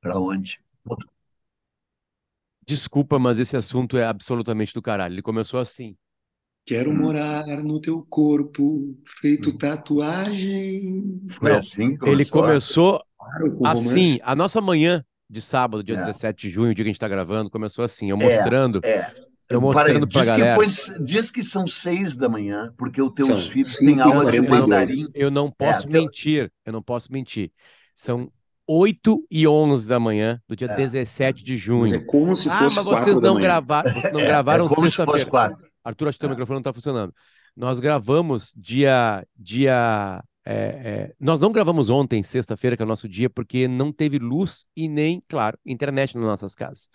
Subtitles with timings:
[0.00, 0.58] Para onde?
[2.66, 5.14] Desculpa, mas esse assunto é absolutamente do caralho.
[5.14, 5.96] Ele começou assim.
[6.64, 6.96] Quero Hum.
[6.96, 9.58] morar no teu corpo, feito Hum.
[9.58, 11.20] tatuagem.
[11.28, 13.02] Foi Não, assim que Ele começou?
[13.58, 14.18] com assim.
[14.22, 15.98] A nossa manhã de sábado, dia É.
[15.98, 18.10] 17 de junho, o dia que a gente tá gravando, começou assim.
[18.10, 19.10] Eu É, mostrando, é.
[19.48, 20.54] eu Peraí, mostrando pra diz que, galera.
[20.54, 24.42] foi, diz que são seis da manhã, porque os teus São filhos têm aula de
[24.42, 24.60] 42.
[24.60, 25.06] mandarim.
[25.14, 26.52] Eu não posso teu- mentir.
[26.64, 27.52] Eu não posso mentir.
[27.96, 28.30] São
[28.72, 30.74] 8 e 11 da manhã do dia É.
[30.76, 32.06] 17 de Mas é junho.
[32.06, 33.34] como se Ah, fosse mas quatro vocês não
[33.92, 35.26] vocês não É, é gravaram como se fosse sexta-feira.
[35.26, 35.70] quatro.
[35.84, 36.30] Arthur, acho que teu É.
[36.30, 37.14] microfone não tá funcionando.
[37.56, 39.26] Nós gravamos dia.
[39.36, 43.92] dia é, é, nós não gravamos ontem, sexta-feira, que é o nosso dia, porque não
[43.92, 46.88] teve luz e nem, claro, internet nas nossas casas.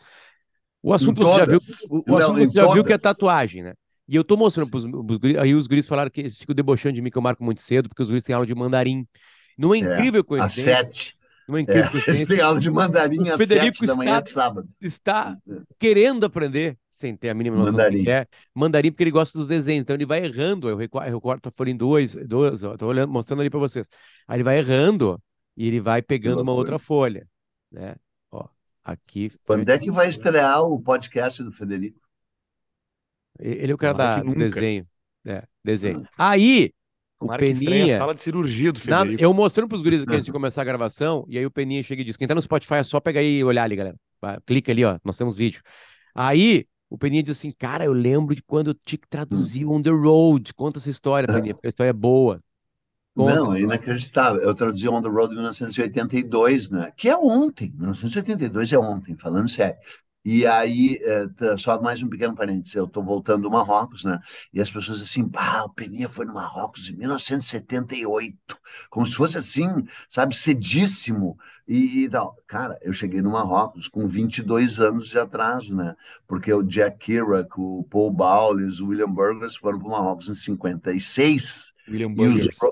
[0.82, 3.64] O assunto você já viu, o, o Não, assunto você já viu que é tatuagem,
[3.64, 3.74] né?
[4.08, 6.94] E eu tô mostrando pros, pros guris, aí os guris falaram que eles ficam debochando
[6.96, 9.08] de mim que eu marco muito cedo, porque os guris têm aula de mandarim.
[9.58, 10.96] Numa É, incrível às coincidência,
[11.48, 14.30] numa É, incrível eles têm aula de mandarim às Federico sete da manhã está, de
[14.30, 14.70] sábado.
[14.82, 15.38] está
[15.80, 18.10] querendo aprender, sem ter a mínima noção do que Mandarim.
[18.10, 21.72] é, mandarim porque ele gosta dos desenhos, então ele vai errando, eu recorto, a folha
[21.72, 23.88] em duas, duas, ó, tô olhando, mostrando ali para vocês.
[24.28, 25.22] Aí ele vai errando
[25.58, 27.28] e ele vai pegando uma outra folha,
[27.72, 27.96] né?
[28.32, 28.48] Ó,
[28.84, 32.00] aqui, Quando é que vai estrear o podcast do Federico?
[33.40, 34.88] ele é o cara da, do desenho,
[35.28, 36.02] é, desenho.
[36.18, 36.85] Aí, o
[37.26, 39.22] Tomara a Peninha, sala de cirurgia do Federico.
[39.22, 42.02] eu mostrando pros guris aqui antes de começar a gravação, e aí o Peninha chega
[42.02, 43.96] e diz, quem tá no Spotify é só pegar aí e olhar ali, galera.
[44.46, 45.62] Clica ali, ó, nós temos vídeo.
[46.14, 49.82] Aí, o Peninha diz assim, cara, eu lembro de quando eu tinha que traduzir On
[49.82, 52.42] The Road, conta essa história, Peninha, porque a história é boa.
[53.16, 54.42] Conta a Não, é inacreditável.
[54.42, 56.92] Eu traduzi On the Road em 1982, né?
[56.98, 57.74] Que é ontem.
[57.78, 59.78] 1982 é ontem, falando sério.
[60.26, 64.20] E aí, é, tá, só mais um pequeno parênteses, eu estou voltando do Marrocos, né?
[64.52, 68.58] E as pessoas assim, ah, o Peninha foi no Marrocos em 1978,
[68.90, 69.68] como se fosse assim,
[70.10, 71.38] sabe, cedíssimo.
[71.68, 72.36] E, e tal.
[72.48, 75.96] Cara, eu cheguei no Marrocos com 22 anos de atraso, né?
[76.28, 80.36] Porque o Jack Kerouac, o Paul Bowles, o William Burgess foram para o Marrocos em
[80.36, 81.74] 56.
[81.88, 82.72] William E Burgers.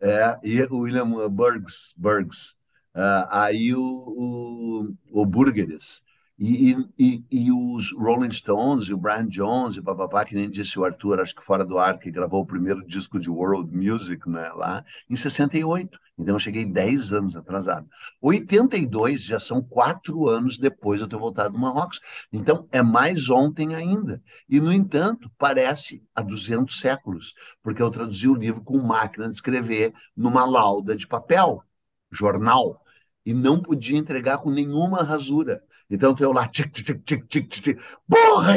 [0.00, 2.54] é, e o William Burgs, Burgs.
[2.94, 6.03] Ah, aí o, o, o Burgers.
[6.36, 10.76] E, e, e, os Rolling Stones, e o Brian Jones, e papapá, que nem disse
[10.76, 14.28] o Arthur, acho que fora do ar, que gravou o primeiro disco de World Music,
[14.28, 15.96] né, lá, em 68.
[16.18, 17.88] Então eu cheguei 10 anos atrasado.
[18.20, 22.00] 82 já são quatro anos depois de eu ter voltado do Marrocos.
[22.32, 24.20] Então é mais ontem ainda.
[24.48, 29.34] E, no entanto, parece há 200 séculos, porque eu traduzi o livro com máquina de
[29.34, 31.62] escrever numa lauda de papel,
[32.10, 32.80] jornal,
[33.24, 35.62] e não podia entregar com nenhuma rasura.
[35.90, 37.78] Então eu lá, tic, tic, tic, tic, tic,
[38.08, 38.54] porra!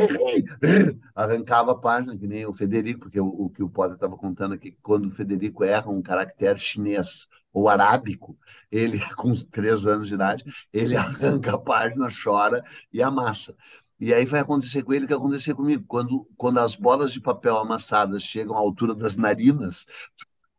[1.13, 4.53] Arrancava a página, que nem o Federico, porque o, o que o Potter estava contando
[4.53, 8.37] aqui, quando o Federico erra um caractere chinês ou arábico,
[8.71, 13.55] ele, com três anos de idade, ele arranca a página, chora e amassa.
[13.99, 15.83] E aí vai acontecer com ele o que aconteceu comigo.
[15.87, 19.87] Quando, quando as bolas de papel amassadas chegam à altura das narinas,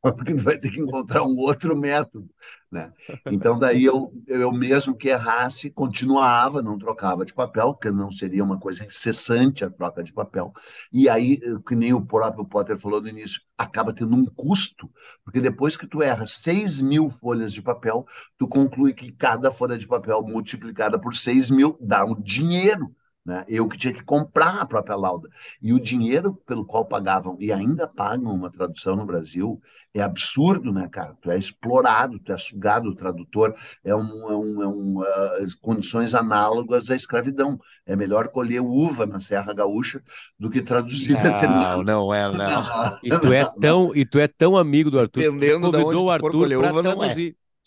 [0.14, 2.28] porque vai ter que encontrar um outro método,
[2.70, 2.92] né?
[3.26, 8.44] Então daí eu, eu mesmo que errasse, continuava, não trocava de papel, porque não seria
[8.44, 10.52] uma coisa incessante a troca de papel.
[10.92, 14.88] E aí, que nem o próprio Potter falou no início, acaba tendo um custo,
[15.24, 18.06] porque depois que tu erra 6 mil folhas de papel,
[18.38, 22.94] tu conclui que cada folha de papel multiplicada por 6 mil dá um dinheiro.
[23.28, 23.44] Né?
[23.46, 25.28] Eu que tinha que comprar a própria lauda.
[25.60, 29.60] E o dinheiro pelo qual pagavam, e ainda pagam uma tradução no Brasil,
[29.92, 31.14] é absurdo, né, cara?
[31.20, 35.46] Tu é explorado, tu é sugado, o tradutor é um, é um, é um uh,
[35.60, 37.60] condições análogas à escravidão.
[37.84, 40.02] É melhor colher uva na Serra Gaúcha
[40.38, 41.14] do que traduzir
[41.46, 42.62] Não, não é, não.
[43.04, 45.76] E tu é tão, e tu é tão amigo do Arthur, que tu Dependendo de
[45.76, 47.14] onde convidou o Arthur para uva, não é.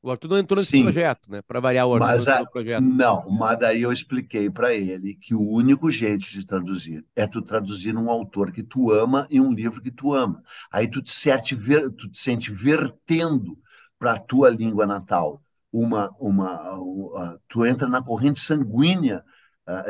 [0.01, 0.83] O Arthur não entrou nesse Sim.
[0.83, 1.41] projeto, né?
[1.41, 2.87] Para variar, o Arthur Mas a- projeto.
[2.93, 7.41] Não, mas daí eu expliquei para ele que o único jeito de traduzir é tu
[7.41, 10.41] traduzir um autor que tu ama e um livro que tu ama.
[10.71, 11.55] Aí tu te sente,
[11.97, 13.57] tu te sente vertendo
[13.99, 19.23] para a tua língua natal uma, uma, uma- tu entra na corrente sanguínea,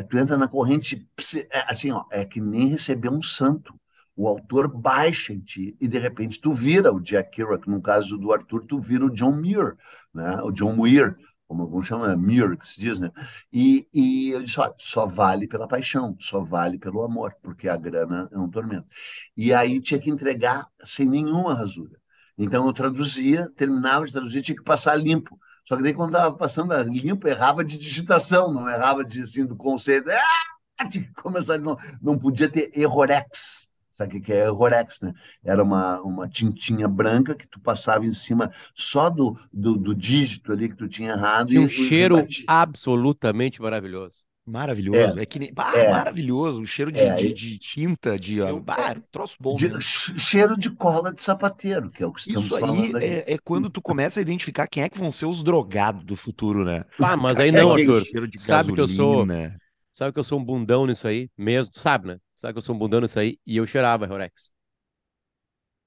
[0.09, 1.07] tu entra na corrente,
[1.51, 3.73] é, assim, ó, é que nem receber um santo.
[4.15, 8.17] O autor baixa em ti e de repente tu vira o Jack Kerouac, no caso
[8.17, 9.77] do Arthur, tu vira o John Muir,
[10.13, 10.41] né?
[10.43, 11.15] O John Muir,
[11.47, 13.11] como alguns chamam, é Muir, que se diz, né?
[13.51, 17.77] E, e eu disse, olha, só vale pela paixão, só vale pelo amor, porque a
[17.77, 18.87] grana é um tormento.
[19.35, 21.99] E aí tinha que entregar sem nenhuma rasura.
[22.37, 25.37] Então eu traduzia, terminava de traduzir, tinha que passar limpo.
[25.63, 29.55] Só que daí quando estava passando limpo, errava de digitação, não errava de, assim, do
[29.55, 30.09] conceito.
[30.09, 30.87] Ah!
[30.89, 33.67] Tinha que começar, não, não podia ter errorex.
[33.93, 35.13] Sabe o que é Rorex, né?
[35.43, 40.51] Era uma, uma tintinha branca que tu passava em cima só do, do, do dígito
[40.51, 41.51] ali que tu tinha errado.
[41.51, 42.45] Um e- e cheiro rebatia.
[42.47, 44.23] absolutamente maravilhoso.
[44.43, 45.19] Maravilhoso.
[45.19, 45.51] É, que nem.
[45.55, 45.91] Ah, É.
[45.91, 46.61] maravilhoso.
[46.63, 48.39] O cheiro de, É, de, de tinta, de.
[48.39, 49.55] Eu- Ah, troço bom.
[49.55, 53.33] De- che- cheiro de cola de sapateiro, que é o que estamos Isso aí é,
[53.33, 56.65] é quando tu começa a identificar quem é que vão ser os drogados do futuro,
[56.65, 56.83] né?
[56.99, 58.03] Ah, mas aí É não, que- Arthur.
[58.03, 59.57] Cheiro de Sabe que eu sou- gasolina.
[59.93, 61.71] Sabe que eu sou um bundão nisso aí mesmo?
[61.75, 62.17] Sabe, né?
[62.41, 64.51] Sabe que eu sou um bundão nisso aí e eu cheirava Rorex.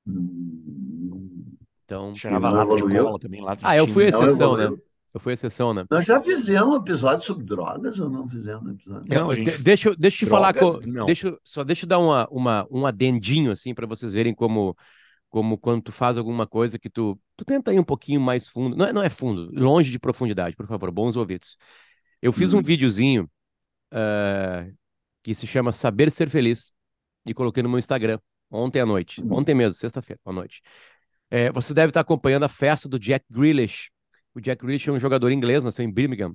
[0.07, 4.19] Hum, Então, Cheirava lata de cola também, lata de Ah, eu fui tinta.
[4.19, 4.77] Não exceção, né?
[5.13, 5.85] eu fui exceção, né?
[5.91, 9.09] Nós já fizemos um episódio sobre drogas ou não fizemos um episódio?
[9.09, 9.65] Não, a De- gente.
[9.65, 12.87] deixa, eu- deixa eu te falar, co- deixa, só deixa eu dar uma, uma, um
[12.87, 14.77] adendinho, assim, para vocês verem como,
[15.29, 18.77] como quando tu faz alguma coisa que tu, tu tenta ir um pouquinho mais fundo,
[18.77, 21.57] não é, não é fundo, longe de profundidade, por favor, bons ouvidos.
[22.23, 22.63] Eu fiz um Uhum.
[22.63, 23.31] videozinho
[23.93, 24.73] eh,
[25.25, 26.73] que se chama Saber Ser Feliz
[27.27, 30.63] e coloquei no meu Instagram ontem à noite, ontem mesmo, sexta-feira à noite.
[31.31, 33.91] Eh, você deve estar acompanhando a festa do Jack Grealish.
[34.35, 36.35] O Jack Grealish é um jogador inglês, nasceu em Birmingham.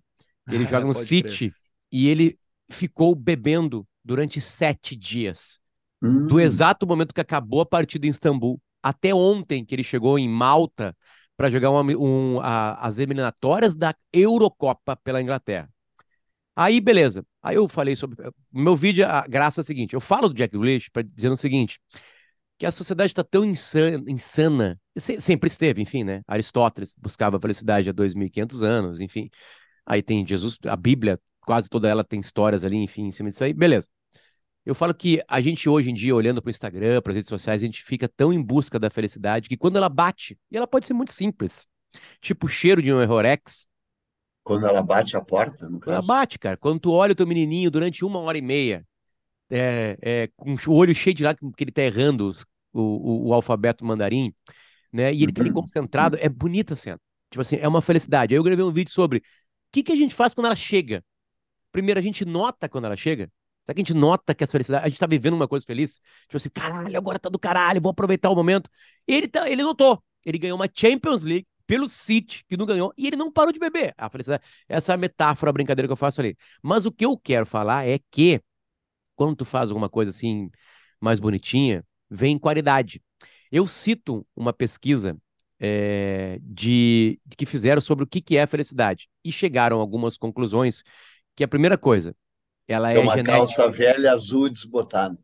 [0.51, 1.07] Ele joga no Pode crer.
[1.07, 1.53] City
[1.91, 2.37] e ele
[2.69, 5.59] ficou bebendo durante sete dias.
[6.01, 10.17] Hum, Do exato momento que acabou a partida em Istambul até ontem, que ele chegou
[10.17, 10.95] em Malta
[11.37, 15.69] para jogar um- a- as eliminatórias da Eurocopa pela Inglaterra.
[16.55, 17.25] Aí, beleza.
[17.41, 18.17] Aí eu falei sobre.
[18.51, 21.37] Meu vídeo, a graça é a seguinte: eu falo do Jack Grealish para dizendo o
[21.37, 21.79] seguinte.
[22.57, 26.21] Que a sociedade está tão insana, insana, se- sempre esteve, enfim, né?
[26.27, 29.29] Aristóteles buscava a felicidade há 2.500 anos, enfim.
[29.85, 33.43] Aí tem Jesus, a Bíblia, quase toda ela tem histórias ali, enfim, em cima disso
[33.45, 33.87] aí, beleza.
[34.65, 37.29] Eu falo que a gente hoje em dia, olhando para o Instagram, para as redes
[37.29, 40.67] sociais, a gente fica tão em busca da felicidade que quando ela bate, e ela
[40.67, 41.65] pode ser muito simples,
[42.21, 43.65] tipo o cheiro de um Errorex,
[44.43, 46.01] Quando ela bate a porta, no ela caso.
[46.01, 46.57] bate, cara.
[46.57, 48.85] Quando tu olha o teu menininho durante uma hora e meia,
[49.49, 52.81] é, é, com o olho cheio de lágrimas, porque ele tá errando os- o,
[53.27, 54.33] o, o alfabeto mandarim,
[54.93, 55.13] né?
[55.13, 55.51] E ele tá ali Uhum.
[55.51, 56.99] concentrado, é bonita a cena.
[57.31, 58.33] Tipo assim, é uma felicidade.
[58.33, 59.23] Aí eu gravei um vídeo sobre o
[59.73, 61.03] que, que a gente faz quando ela chega.
[61.71, 63.31] Primeiro, a gente nota quando ela chega.
[63.65, 66.01] Sabe que a gente nota que a felicidade, a gente tá vivendo uma coisa feliz?
[66.23, 68.69] Tipo assim, caralho, agora tá do caralho, vou aproveitar o momento.
[69.07, 70.03] Ele, tá, ele notou.
[70.25, 73.59] Ele ganhou uma Champions League pelo City, que não ganhou, e ele não parou de
[73.59, 73.93] beber.
[73.95, 76.35] A felicidade, essa é a metáfora, a brincadeira que eu faço ali.
[76.63, 78.41] Mas o que eu quero falar é que
[79.15, 80.49] quando tu faz alguma coisa assim
[81.01, 83.01] mais bonitinha, vem qualidade.
[83.51, 85.17] Eu cito uma pesquisa
[85.59, 90.17] eh, de que fizeram sobre o que, que é a felicidade e chegaram a algumas
[90.17, 90.83] conclusões
[91.35, 92.15] que a primeira coisa,
[92.67, 93.31] ela É é uma genética.
[93.37, 95.17] calça velha azul desbotada.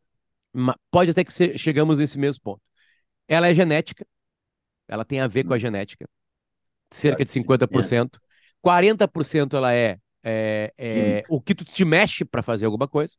[0.91, 2.61] Pode até que chegamos nesse mesmo ponto.
[3.27, 4.05] Ela é genética,
[4.87, 6.09] ela tem a ver com a genética,
[6.91, 8.19] cerca de que sim, 50%.
[8.61, 13.15] 40% ela é, é, é o que tu te mexe para fazer alguma coisa,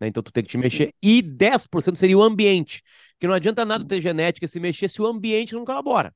[0.00, 0.08] né?
[0.08, 0.94] Então tu tem que te mexer.
[1.02, 2.82] E 10% seria o ambiente,
[3.20, 6.14] que não adianta nada ter genética se mexer se o ambiente não colabora.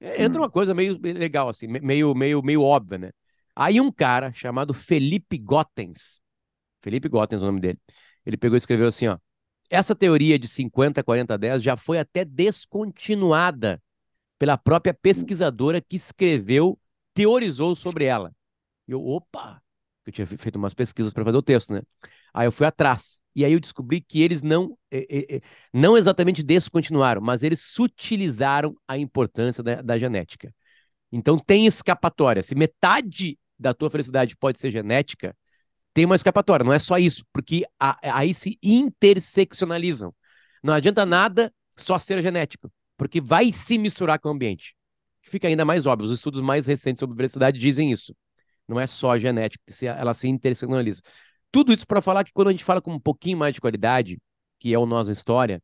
[0.00, 0.44] É, Entra Hum.
[0.44, 3.10] uma coisa meio legal, assim, me- meio, meio, meio óbvia, né?
[3.54, 6.20] Aí um cara chamado Felipe Gottens,
[6.82, 7.78] Felipe Gottens é o nome dele,
[8.26, 9.18] ele pegou e escreveu assim, ó,
[9.70, 13.82] essa teoria de 50, 40, 10 já foi até descontinuada
[14.42, 16.76] pela própria pesquisadora que escreveu,
[17.14, 18.32] teorizou sobre ela.
[18.88, 19.62] E eu, opa,
[20.04, 21.80] eu tinha fe- feito umas pesquisas para fazer o texto, né?
[22.34, 23.20] Aí eu fui atrás.
[23.36, 25.40] E aí eu descobri que eles não, eh, eh,
[25.72, 30.52] não exatamente descontinuaram, mas eles sutilizaram a importância da, da genética.
[31.12, 32.42] Então tem escapatória.
[32.42, 35.36] Se metade da tua felicidade pode ser genética,
[35.94, 36.64] tem uma escapatória.
[36.64, 40.14] Não é só isso, porque a- aí se interseccionalizam.
[40.62, 42.70] Não adianta nada só ser genético,
[43.02, 44.76] porque vai se misturar com o ambiente.
[45.22, 46.06] Fica ainda mais óbvio.
[46.06, 48.14] Os estudos mais recentes sobre felicidade dizem isso.
[48.68, 51.02] Não é só genética, se- ela se interseccionaliza.
[51.50, 54.20] Tudo isso para falar que quando a gente fala com um pouquinho mais de qualidade,
[54.60, 55.60] que é o nosso história,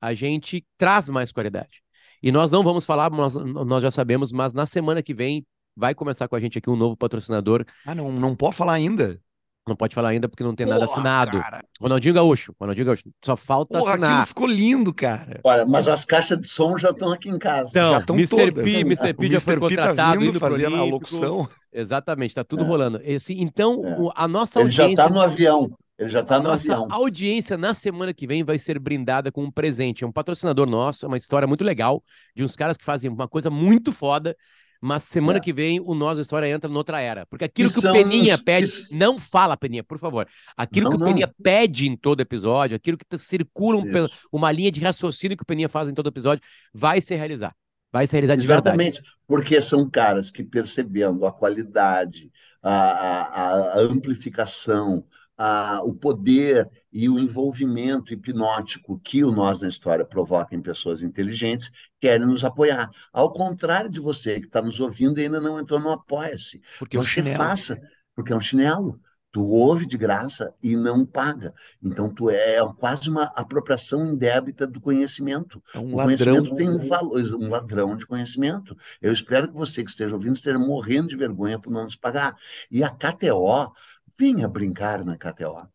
[0.00, 1.82] a gente traz mais qualidade.
[2.22, 5.92] E nós não vamos falar, nós, nós já sabemos, mas na semana que vem vai
[5.92, 7.64] começar com a gente aqui um novo patrocinador.
[7.84, 9.20] Ah, não, não pode falar ainda.
[9.70, 11.40] Não pode falar ainda porque não tem nada Porra, assinado.
[11.40, 11.64] cara.
[11.80, 13.04] Ronaldinho Gaúcho, Ronaldinho Gaúcho.
[13.24, 14.10] Só falta Porra, assinar.
[14.10, 15.40] aquilo ficou lindo, cara.
[15.44, 17.70] Olha, mas as caixas de som já estão aqui em casa.
[17.70, 18.30] Então, Já tão Mr.
[18.52, 18.64] todas.
[18.64, 19.14] P, Mr.
[19.14, 19.68] P já foi Mr.
[19.68, 21.48] P tá contratado, vindo pro fazendo a locução.
[21.72, 22.66] Exatamente, tá tudo É.
[22.66, 23.00] rolando.
[23.04, 23.96] Esse, então, É.
[24.16, 25.02] a nossa Ele já audiência.
[25.04, 25.70] está no avião.
[25.98, 26.88] Ele já está A no nossa avião.
[26.90, 30.02] audiência na semana que vem vai ser brindada com um presente.
[30.02, 32.02] É um patrocinador nosso, é uma história muito legal,
[32.34, 34.34] de uns caras que fazem uma coisa muito foda.
[34.80, 35.40] Mas semana É.
[35.40, 37.26] que vem o Nossa História entra noutra era.
[37.26, 38.70] Porque aquilo que são o Peninha uns- pede.
[38.90, 40.26] Não fala, Peninha, por favor.
[40.56, 41.06] Aquilo Não, que o não.
[41.08, 43.84] Peninha pede em todo episódio, aquilo que circula um
[44.32, 47.54] uma linha de raciocínio que o Peninha faz em todo episódio, vai se realizar.
[47.92, 48.80] Vai se realizar de verdade.
[48.80, 52.30] Exatamente, porque são caras que percebendo a qualidade,
[52.62, 55.04] a, a, a amplificação,
[55.42, 61.02] a, o poder e o envolvimento hipnótico que o Nós na História provoca em pessoas
[61.02, 62.90] inteligentes, querem nos apoiar.
[63.10, 66.60] Ao contrário de você que está nos ouvindo e ainda não entrou no Apoia-se.
[66.78, 67.36] Porque é um Você chinelo.
[67.38, 67.80] faça,
[68.14, 69.00] porque é um chinelo.
[69.32, 71.54] Tu ouve de graça e não paga.
[71.80, 75.62] Então, tu é quase uma apropriação indébita do conhecimento.
[75.72, 76.34] É um O ladrão.
[76.34, 78.76] conhecimento tem um valor, um ladrão de conhecimento.
[79.00, 82.34] Eu espero que você que esteja ouvindo esteja morrendo de vergonha por não nos pagar.
[82.70, 83.72] E a KTO,
[84.18, 85.68] vinha brincar na KTO.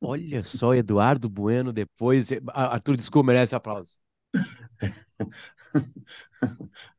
[0.00, 2.28] Olha só, Eduardo Bueno, depois.
[2.54, 3.98] Arthur, desculpa, merece aplauso.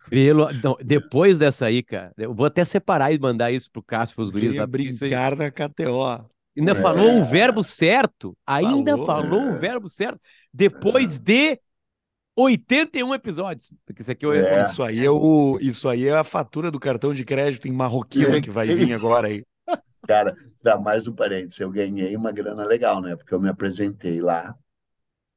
[0.10, 0.52] Pelo...
[0.64, 4.30] Não, depois dessa aí, cara, eu vou até separar e mandar isso pro Cássio, pros
[4.30, 6.26] guris isso aí- brincar na KTO.
[6.58, 6.76] Ainda É.
[6.76, 8.36] falou o verbo certo.
[8.46, 9.06] Ainda Falou.
[9.06, 10.20] falou o verbo certo.
[10.54, 11.58] Depois de
[12.36, 13.74] 81 episódios.
[13.86, 14.34] Porque isso aqui eu...
[14.34, 14.66] É.
[14.66, 18.42] Isso aí é o, isso aí é a fatura do cartão de crédito em marroquino
[18.42, 19.44] que vai vir agora aí.
[20.08, 21.60] Cara, dá mais um parênteses.
[21.60, 23.16] Eu ganhei uma grana legal, né?
[23.16, 24.56] Porque eu me apresentei lá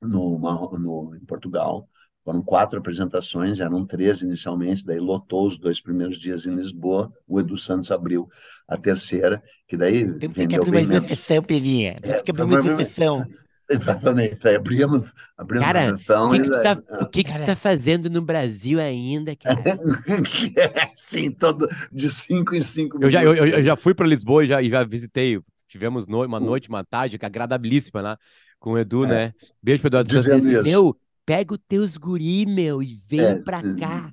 [0.03, 0.39] no,
[0.79, 1.89] no, em Portugal.
[2.23, 7.13] Foram quatro apresentações, eram três inicialmente, daí lotou os dois primeiros dias em Lisboa.
[7.29, 8.27] O Edu Santos abriu
[8.67, 11.99] a terceira, que daí Temos que abrir mais sessão, Peninha.
[12.01, 13.27] Temos É, que abrir mais sessão.
[13.69, 16.29] Exatamente, daí abrimos, abrimos Cara, a sessão.
[16.29, 18.79] O que, e que, tu daí- tá, o que, que tu tá fazendo no Brasil
[18.81, 19.63] ainda, cara?
[20.95, 23.53] Sim, todo de cinco em cinco Eu já, eu, minutos.
[23.53, 25.41] eu- já fui para Lisboa e já, e já visitei.
[25.67, 28.19] Tivemos no- uma noite, uma tarde que é agradabilíssima lá
[28.59, 29.09] com o Edu, É.
[29.09, 29.33] né?
[29.63, 30.47] Beijo pro Eduardo Dizendo Santos.
[30.47, 30.63] isso.
[30.63, 34.13] Meu, pega os teus guri, meu, e vem É, pra hum, cá.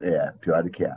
[0.00, 0.94] É, pior que é.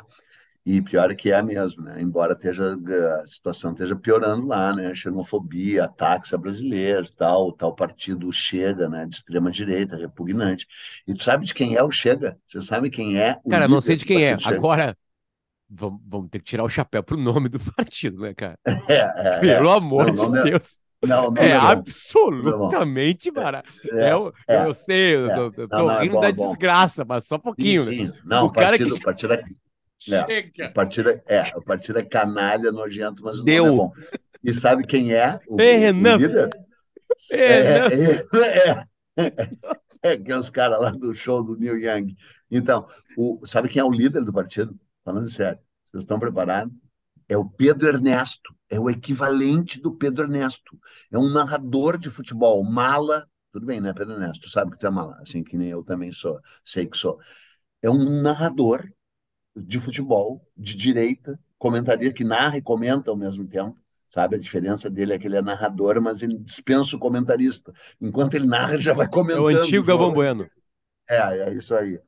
[0.65, 2.01] E pior que é mesmo, né?
[2.01, 2.77] Embora esteja,
[3.21, 4.93] a situação esteja piorando lá, né?
[4.95, 9.05] Xenofobia, ataques a brasileiros, tal, tal partido Chega, né?
[9.05, 10.65] De extrema direita, repugnante.
[11.07, 12.37] E tu sabe de quem é o Chega?
[12.45, 14.37] Você sabe quem é o Cara, não sei de quem é.
[14.37, 14.65] partido Chega?
[14.65, 14.97] Agora,
[15.69, 18.59] vamos, vamos ter que tirar o chapéu pro nome do partido, né, cara?
[18.89, 19.63] É, é, é.
[19.63, 20.79] Pelo amor Não, de é- Deus.
[21.05, 21.83] Não, não É é bom.
[22.37, 23.69] absolutamente barato.
[23.97, 25.33] É, eu, é, eu sei, eu, é.
[25.33, 26.57] tô- eu Não, tô não, é rindo bom, da é bom.
[26.57, 27.93] desgraça, mas só um pouquinho, sim, né?
[28.05, 28.11] sim.
[28.25, 28.99] Não, O o cara partido, que- o
[30.11, 30.69] é Chega.
[30.69, 33.65] O partido é, é, o partido é canalha, nojento, mas o Deu.
[33.65, 33.93] nome é bom.
[34.43, 36.49] E sabe quem é o, o líder?
[37.31, 37.87] É, É,
[38.41, 38.87] é,
[40.03, 42.15] é, é, que é os caras lá do show do Neil Young.
[42.49, 44.77] Então, o, sabe quem é o líder do partido?
[45.03, 46.73] Falando sério, vocês estão preparados?
[47.27, 50.77] É o Pedro Ernesto, é o equivalente do Pedro Ernesto.
[51.11, 53.27] É um narrador de futebol, mala.
[53.51, 54.43] Tudo bem, né, Pedro Ernesto?
[54.43, 57.19] Tu sabe que tu é mala, assim que nem eu também sou, sei que sou.
[57.81, 58.85] É um narrador
[59.55, 63.77] de futebol, de direita, comentarista que narra e comenta ao mesmo tempo.
[64.07, 67.73] Sabe, a diferença dele é que ele é narrador, mas ele dispensa o comentarista.
[67.99, 69.43] Enquanto ele narra, ele já vai É comentando.
[69.43, 70.13] o antigo Galvão.
[70.13, 70.47] Bueno.
[71.09, 71.99] É, é isso aí.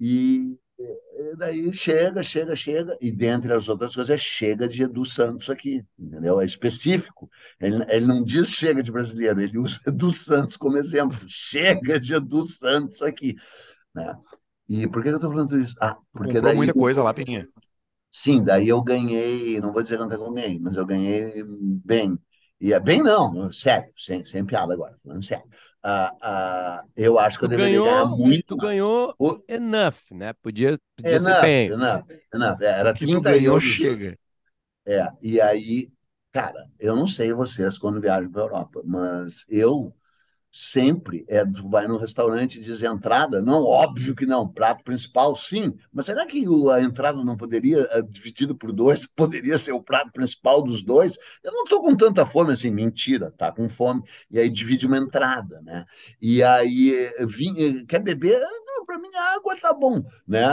[0.00, 5.04] E, e daí chega, chega, chega, e dentre as outras coisas, é chega de Edu
[5.04, 6.40] Santos aqui, entendeu?
[6.40, 7.30] É específico.
[7.60, 11.18] Ele, ele não diz chega de brasileiro, ele usa Edu Santos como exemplo.
[11.28, 13.36] Chega de Edu Santos aqui,
[13.94, 14.16] né?
[14.68, 15.74] E por que eu tô falando isso?
[15.80, 17.48] Ah, porque Comprou daí muita coisa lá, Peninha.
[18.10, 21.42] Sim, daí eu ganhei, não vou dizer quanto é que eu ganhei, mas eu ganhei
[21.84, 22.18] bem.
[22.60, 25.44] E é bem não, sério, sem, sem piada agora, falando sério.
[25.82, 30.32] Ah, ah, eu acho que eu deveria ganhar ganhou, muito tu ganhou O- enough, né?
[30.34, 31.74] Podia, podia ser Enough, bem.
[31.74, 32.60] enough, enough.
[32.62, 33.60] É, Era O que tu 30 ganhou euros.
[33.60, 34.18] chega.
[34.86, 35.92] É, e aí,
[36.32, 39.94] cara, eu não sei vocês quando viajam para a Europa, mas eu
[40.50, 45.34] sempre é, tu vai no restaurante e diz entrada, não, óbvio que não, prato principal,
[45.34, 49.82] sim, mas será que a entrada não poderia, eh, dividido por dois, poderia ser o
[49.82, 51.18] prato principal dos dois?
[51.42, 54.98] Eu não estou com tanta fome assim, mentira, tá com fome, e aí divide uma
[54.98, 55.84] entrada, né?
[56.20, 58.40] E aí, eh, eh, quer beber?
[58.66, 60.44] Não, para mim a água tá bom, né?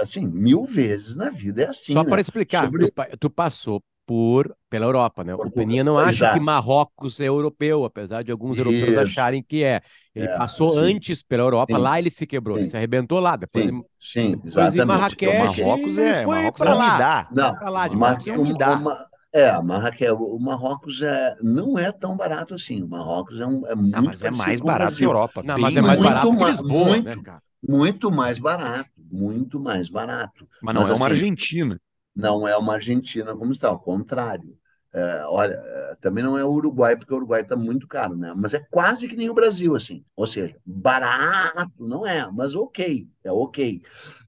[0.00, 2.10] Assim, mil vezes na vida é assim, Só né?
[2.10, 5.34] para explicar, Sobre- tu, tu passou por pela Europa, né?
[5.34, 6.40] Por- O Peninha não acha que Exato.
[6.40, 8.96] Marrocos é europeu, apesar de alguns europeus Isso.
[8.96, 9.80] acharem que é.
[10.14, 10.78] Ele É, passou sim.
[10.78, 11.78] antes pela Europa, Sim.
[11.78, 12.68] lá ele se quebrou, ele Sim.
[12.68, 14.82] se arrebentou lá, depois Sim, ele sim, depois em exatamente.
[14.82, 17.08] Marrakech, Marrocos ele é, foi Marrocos pra é lá.
[17.08, 17.28] umidar.
[17.30, 18.38] Não, Pra lá de Mar- Marrakech.
[18.60, 22.82] é uma- é, Marrakech, o Marrocos é, não é tão barato assim.
[22.82, 25.06] O Marrocos é, um, é muito Ah, mas é mais barato que a.
[25.06, 25.42] Europa.
[25.42, 27.02] Não, mas é mais muito barato que Lisboa, muito.
[27.02, 27.42] né, cara?
[27.62, 30.48] Muito mais barato, muito mais barato.
[30.60, 31.80] Mas não Mas é uma assim, Argentina.
[32.16, 34.58] Não é uma Argentina como está, ao contrário.
[34.94, 38.32] É, olha, é, também não é o Uruguai, porque o Uruguai está muito caro, né?
[38.36, 40.04] Mas é quase que nem o Brasil, assim.
[40.16, 43.82] Ou seja, barato, não é, mas ok, é ok.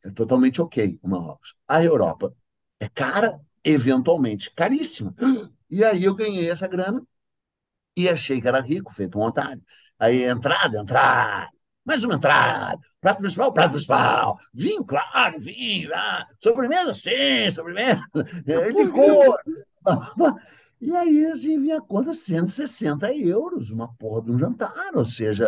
[0.04, 1.54] É totalmente ok o Marrocos.
[1.66, 2.34] A Europa
[2.80, 5.14] é cara, eventualmente caríssima.
[5.70, 7.02] E aí eu ganhei essa grana
[7.96, 9.62] e achei que era rico, feito um otário.
[9.98, 11.50] Aí entrada, entrada,
[11.88, 18.02] mais uma entrada, prato principal, prato principal, vinho, claro, vinho, ah, sobremesa, sim, sobremesa,
[18.46, 19.38] eh, licor.
[20.80, 25.44] E aí, assim, vinha a conta 160 euros, uma porra de um jantar, ou seja,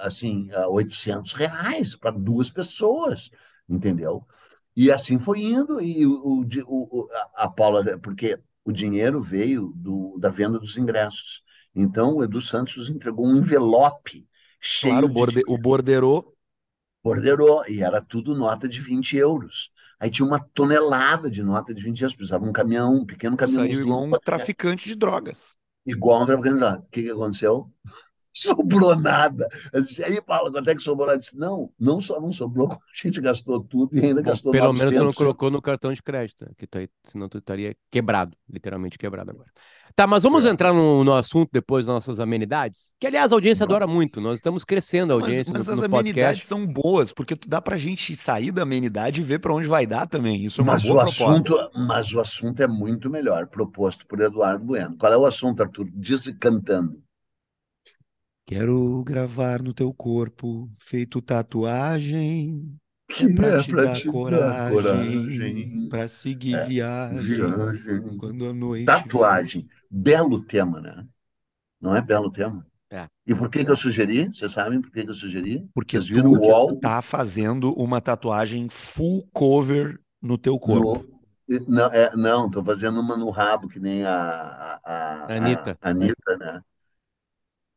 [0.00, 3.30] assim, a 800 reais para duas pessoas,
[3.68, 4.26] entendeu?
[4.74, 10.30] E assim foi indo, e o, o, a Paula, porque o dinheiro veio do, da
[10.30, 11.44] venda dos ingressos.
[11.72, 14.26] Então, o Edu Santos nos entregou um envelope
[14.62, 16.34] cheio Claro, o, de borde, o borderô.
[17.02, 19.70] Borderou, e era tudo nota de 20 euros.
[20.00, 23.80] Aí tinha uma tonelada de nota de 20 euros, precisava um caminhão, um pequeno Saiu
[23.80, 23.82] caminhãozinho.
[23.82, 25.56] igual um traficante de drogas.
[25.86, 26.76] Igual um traficante lá.
[26.78, 27.70] O que que aconteceu?
[28.32, 29.46] Sobrou nada.
[29.72, 31.08] Eu disse, aí, Paulo, quanto é que sobrou?
[31.08, 34.52] Ela disse, não, não só não sobrou, a gente gastou tudo e ainda Bom, gastou
[34.52, 35.16] pelo menos você não 900.
[35.16, 36.52] colocou no cartão de crédito, né?
[36.56, 39.50] que aí- senão tu estaria quebrado, literalmente quebrado agora.
[39.94, 40.48] Tá, mas vamos É.
[40.48, 44.38] entrar no, no assunto depois das nossas amenidades, que aliás a audiência adora muito, nós
[44.38, 46.46] estamos crescendo a Mas, audiência mas no, as no amenidades podcast.
[46.46, 49.86] são boas, porque tu dá pra gente sair da amenidade e ver pra onde vai
[49.86, 50.42] dar também.
[50.46, 51.30] Isso é uma Mas o boa proposta.
[51.30, 54.96] assunto, mas o assunto é muito melhor, proposto por Eduardo Bueno.
[54.96, 55.86] Qual é o assunto, Arthur?
[55.94, 57.02] Diz cantando.
[58.46, 62.76] Quero gravar no teu corpo, feito tatuagem.
[63.08, 65.88] Que É pra é te pra dar te dar coragem, coragem.
[65.88, 67.20] pra seguir É, viagem.
[67.20, 68.16] Viagem.
[68.18, 69.68] Quando a noite Tatuagem.
[69.90, 71.06] Belo tema, né?
[71.80, 72.66] Não é belo tema?
[72.90, 73.06] É.
[73.26, 74.26] E por que que eu sugeri?
[74.32, 75.66] Vocês sabem por que que eu sugeri?
[75.74, 76.80] Porque Vocês viram o tu UOL?
[76.80, 81.04] tá fazendo uma tatuagem full cover no teu corpo.
[81.48, 85.36] No- não, é, não, tô fazendo uma no rabo, que nem a, a, a, a-
[85.36, 85.76] Anitta.
[85.82, 86.60] a Anitta, né?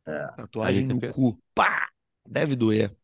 [0.06, 1.12] Tatuagem Anitta no fez.
[1.14, 1.40] cu.
[1.54, 1.90] Pá!
[2.28, 2.96] Deve doer.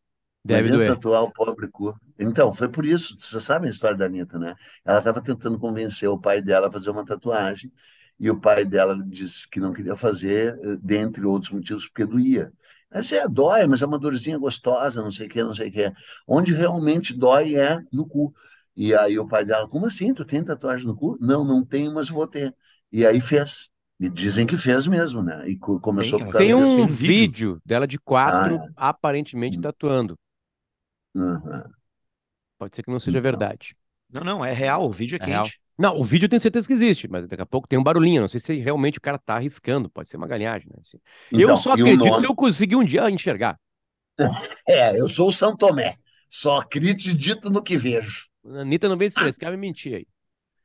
[0.44, 0.88] Deve doer.
[0.88, 1.94] tatuar o pobre cu.
[2.18, 4.54] Então, foi por isso, vocês sabem a história da Anitta, né?
[4.84, 7.72] Ela estava tentando convencer o pai dela a fazer uma tatuagem,
[8.18, 12.52] e o pai dela disse que não queria fazer, eh, dentre outros motivos, porque doía.
[12.90, 15.68] Aí você é, dói, mas é uma dorzinha gostosa, não sei o que, não sei
[15.68, 15.92] o que.
[16.26, 18.34] Onde realmente dói é no cu.
[18.76, 20.12] E aí o pai dela, como assim?
[20.14, 21.16] Tu tem tatuagem no cu?
[21.20, 22.54] Não, não tenho, mas vou ter.
[22.90, 23.70] E aí fez.
[24.02, 25.48] E dizem que fez mesmo, né?
[25.48, 27.06] E co- começou Tem, por Tem um vídeo.
[27.06, 29.62] vídeo dela de quatro, Ah, aparentemente Hum.
[29.62, 30.18] tatuando.
[31.14, 31.62] Uhum.
[32.58, 33.22] Pode ser que não seja Então.
[33.22, 33.76] verdade.
[34.10, 34.84] Não, não, é real.
[34.84, 35.44] O vídeo é É real?
[35.44, 35.60] quente.
[35.78, 38.20] Não, o vídeo eu tenho certeza que existe, mas daqui a pouco tem um barulhinho.
[38.20, 40.76] Não sei se realmente o cara tá arriscando, pode ser uma galinhagem, né?
[40.80, 40.98] Assim,
[41.32, 43.58] eu Então, só e o acredito nome- se eu conseguir um dia enxergar.
[44.68, 45.96] É, eu sou o São Tomé.
[46.30, 48.26] Só acredito no que vejo.
[48.46, 50.06] A Anitta não vem se frescar e me mentir aí.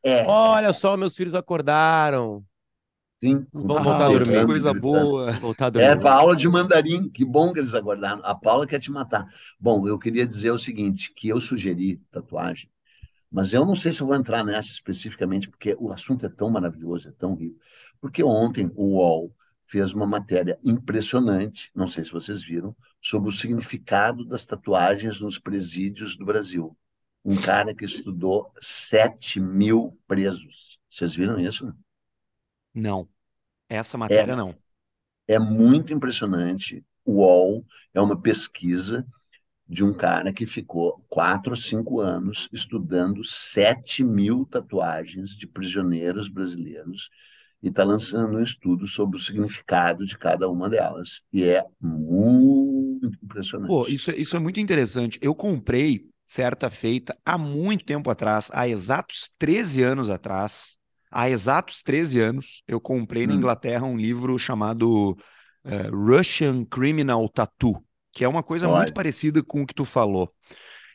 [0.03, 2.45] É, Olha só, meus filhos acordaram.
[3.23, 3.45] Sim.
[3.53, 4.45] Vamos Ah, voltar a que dormir.
[4.45, 5.31] coisa boa.
[5.33, 5.91] Voltar a dormir.
[5.91, 7.09] É, para aula de mandarim.
[7.09, 8.21] Que bom que eles aguardaram.
[8.23, 9.25] A Paula quer te matar.
[9.59, 12.69] Bom, eu queria dizer o seguinte, que eu sugeri tatuagem,
[13.31, 16.49] mas eu não sei se eu vou entrar nessa especificamente, porque o assunto é tão
[16.49, 17.57] maravilhoso, é tão rico.
[18.01, 23.31] Porque ontem o UOL fez uma matéria impressionante, não sei se vocês viram, sobre o
[23.33, 26.77] significado das tatuagens nos presídios do Brasil.
[27.25, 30.79] Um cara que estudou 7 mil presos.
[30.89, 31.73] Vocês viram isso?
[32.77, 33.09] Não.
[33.69, 34.55] Essa matéria não.
[35.27, 36.85] É muito impressionante.
[37.05, 39.05] O UOL é uma pesquisa
[39.67, 46.29] de um cara que ficou quatro ou cinco anos estudando 7 mil tatuagens de prisioneiros
[46.29, 47.09] brasileiros
[47.63, 51.23] e está lançando um estudo sobre o significado de cada uma delas.
[51.33, 53.75] E é muito impressionante.
[53.83, 55.19] Pô, isso, é- isso é muito interessante.
[55.21, 60.76] Eu comprei certa feita há muito tempo atrás, há exatos 13 anos atrás.
[61.11, 63.35] Há exatos 13 anos, eu comprei na Hum.
[63.35, 65.17] Inglaterra um livro chamado
[65.63, 68.69] eh, Russian Criminal Tattoo, que é uma coisa Olha.
[68.69, 70.33] muito parecida com o que tu falou.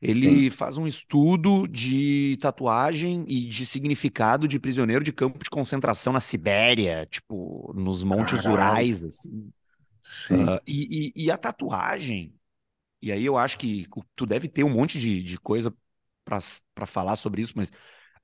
[0.02, 6.12] Ele faz um estudo de tatuagem e de significado de prisioneiro de campo de concentração
[6.12, 8.46] na Sibéria, tipo, nos Montes Caralho.
[8.46, 9.52] Urais, assim.
[10.02, 10.48] Sim.
[10.48, 12.34] Ah, e, e- e a tatuagem,
[13.02, 15.74] e aí eu acho que tu deve ter um monte de, de coisa
[16.24, 17.70] para falar sobre isso, mas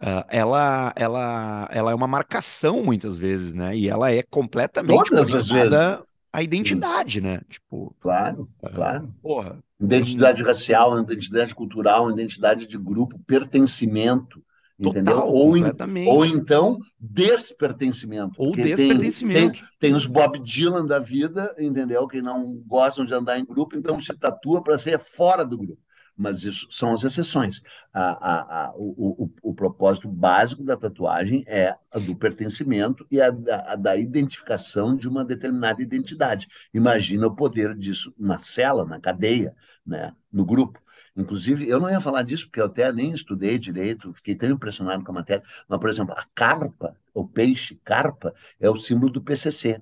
[0.00, 3.76] ah, ela, ela, ela é uma marcação muitas vezes, né?
[3.76, 7.40] E ela é completamente Todas as conectada à identidade, né?
[7.48, 9.14] Tipo, Claro, ah, claro.
[9.22, 14.42] porra, Identidade racial, identidade cultural, identidade de grupo, pertencimento,
[14.78, 15.14] entendeu?
[15.14, 16.08] total, Ou, em- completamente.
[16.08, 18.34] ou então despertencimento.
[18.38, 19.58] Ou porque tem- despertencimento.
[19.60, 22.06] Tem, tem os Bob Dylan da vida, entendeu?
[22.08, 25.78] Que não gostam de andar em grupo, então se tatua para ser fora do grupo.
[26.18, 27.62] Mas isso são as exceções.
[27.92, 33.20] A, a, a, o, o, o propósito básico da tatuagem é a do pertencimento e
[33.20, 36.48] a da, da identificação de uma determinada identidade.
[36.74, 39.54] Imagina o poder disso na cela, na cadeia,
[39.86, 40.12] né?
[40.32, 40.82] no grupo.
[41.16, 45.04] Inclusive, eu não ia falar disso, porque eu até nem estudei direito, fiquei tão impressionado
[45.04, 49.22] com a matéria, mas, por exemplo, a carpa, o peixe carpa, é o símbolo do
[49.22, 49.80] PCC.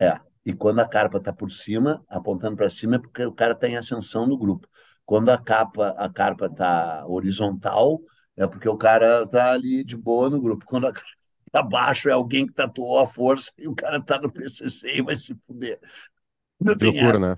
[0.00, 0.18] É.
[0.44, 3.68] E quando a carpa está por cima, apontando para cima, é porque o cara está
[3.68, 4.68] em ascensão no grupo.
[5.12, 8.00] Quando a capa, a carpa está horizontal,
[8.34, 10.64] é porque o cara está ali de boa no grupo.
[10.64, 11.06] Quando a carpa
[11.52, 15.14] abaixo é alguém que tatuou a força e o cara tá no PCC e vai
[15.14, 15.78] se fuder.
[16.58, 17.36] Não tem Loucura, essa.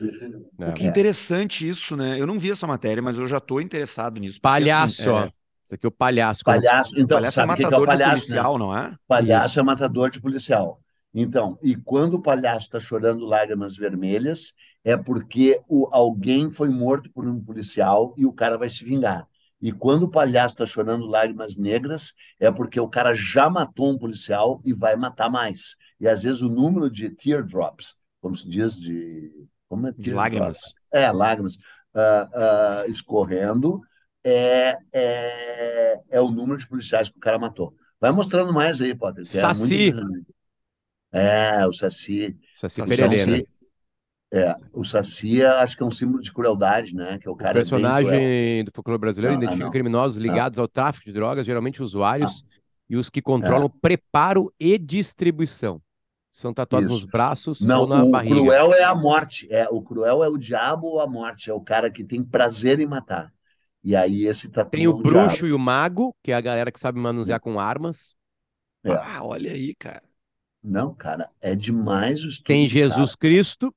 [0.56, 0.72] né?
[0.72, 0.87] Que É.
[0.87, 2.16] interessante isso, né?
[2.16, 4.40] Eu não vi essa matéria, mas eu já tô interessado nisso.
[4.40, 5.24] porque, assim, Palhaço, ó.
[5.24, 5.32] é,
[5.64, 6.44] Isso aqui é o palhaço.
[6.44, 8.37] Palhaço, então, palhaço é sabe o que que é o matador de palhaço, né?
[8.37, 8.94] policial, não é?
[9.08, 10.80] Palhaço é matador de policial.
[11.14, 17.09] Então, e quando o palhaço está chorando lágrimas vermelhas, é porque o, alguém foi morto
[17.12, 19.29] por um policial e o cara vai se vingar.
[19.62, 23.98] E quando o palhaço está chorando lágrimas negras, é porque o cara já matou um
[23.98, 25.77] policial e vai matar mais.
[26.00, 29.33] E às vezes o número de teardrops, como se diz de.
[29.68, 30.74] Como é De lágrimas.
[30.92, 31.57] É, lágrimas
[31.94, 33.81] ah, ah, escorrendo
[34.24, 37.74] é, é, é o número de policiais que o cara matou.
[38.00, 39.24] Vai mostrando mais aí, Potter.
[39.38, 39.92] é muito Saci.
[41.14, 42.37] É, o Saci.
[42.53, 43.38] Saci Saci Pererê, né?
[43.38, 43.48] Saci-
[44.33, 47.18] É, o Saci é, acho que é um símbolo de crueldade, né?
[47.18, 47.81] Que é o O cara é bem cruel.
[47.81, 49.70] personagem do folclore brasileiro Não, identifica não.
[49.72, 52.55] criminosos ligados ao tráfico de drogas, geralmente usuários, Ah.
[52.90, 55.81] e os que controlam preparo e distribuição.
[56.33, 56.96] São tatuados Isso.
[56.98, 58.35] nos braços Não, ou na o barriga.
[58.35, 59.46] cruel é a morte.
[59.53, 61.48] É, o cruel é o diabo ou a morte.
[61.48, 63.33] É o cara que tem prazer em matar.
[63.85, 65.03] E aí esse tatua Tem o diabo.
[65.05, 68.16] bruxo e o mago, que é a galera que sabe manusear com armas.
[68.83, 68.92] É.
[68.92, 70.03] Ah, olha aí, cara.
[70.64, 73.70] Não, cara, é demais o estudo Tem do Jesus Cristo.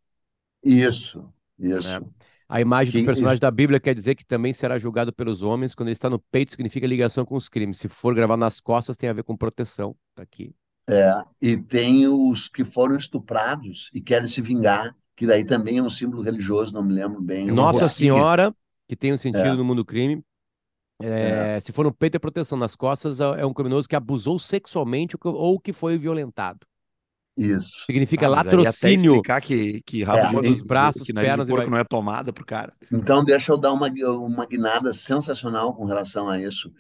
[0.64, 0.76] cara.
[0.76, 1.24] Isso,
[1.60, 1.88] isso.
[1.90, 2.02] É.
[2.50, 5.76] A imagem do Que- personagem da Bíblia quer dizer que também será julgado pelos homens.
[5.76, 7.78] Quando ele está no peito, significa ligação com os crimes.
[7.80, 9.96] Se for gravado nas costas, tem a ver com proteção.
[10.16, 10.56] Tá aqui.
[10.90, 15.84] É, e tem os que foram estuprados e querem se vingar, que daí também é
[15.84, 17.48] um símbolo religioso, não me lembro bem.
[17.52, 18.56] Nossa Senhora,
[18.88, 19.54] que tem um sentido É.
[19.56, 20.24] no mundo crime.
[21.02, 22.58] É, Se for no peito, é proteção.
[22.58, 26.66] Nas costas, é é um criminoso que abusou sexualmente ou que foi violentado.
[27.38, 27.88] Isso.
[27.90, 28.96] Significa Ah, latrocínio.
[28.96, 31.78] explicar que, que rabo É, de dos braços, que de pernas e porco vai- não
[31.78, 32.74] é tomada pro cara.
[32.92, 36.72] Então, deixa eu dar uma, uma guinada sensacional com relação a isso.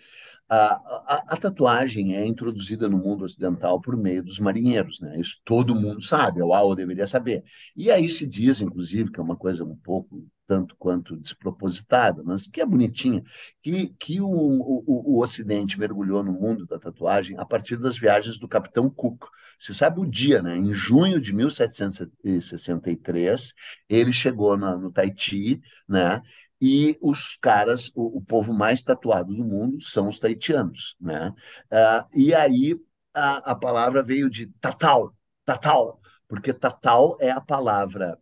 [0.49, 0.75] A,
[1.15, 5.19] a, a tatuagem é introduzida no mundo ocidental por meio dos marinheiros, né?
[5.19, 7.43] Isso todo mundo sabe, ou, ou deveria saber.
[7.75, 12.47] E aí se diz, inclusive, que é uma coisa um pouco tanto quanto despropositada, mas
[12.47, 13.21] que é bonitinha,
[13.61, 18.39] que, que o, o, o Ocidente mergulhou no mundo da tatuagem a partir das viagens
[18.39, 19.25] do Capitão Cook.
[19.59, 20.55] Você sabe o dia, né?
[20.55, 23.53] Em junho de 1763,
[23.89, 26.21] ele chegou na, no Tahiti, né?
[26.59, 31.33] E os caras, o, o povo mais tatuado do mundo são os taitianos, né?
[31.71, 32.79] Ah, e aí
[33.13, 35.13] a, a palavra veio de tatal,
[35.45, 38.17] tatal, porque tatal é a palavra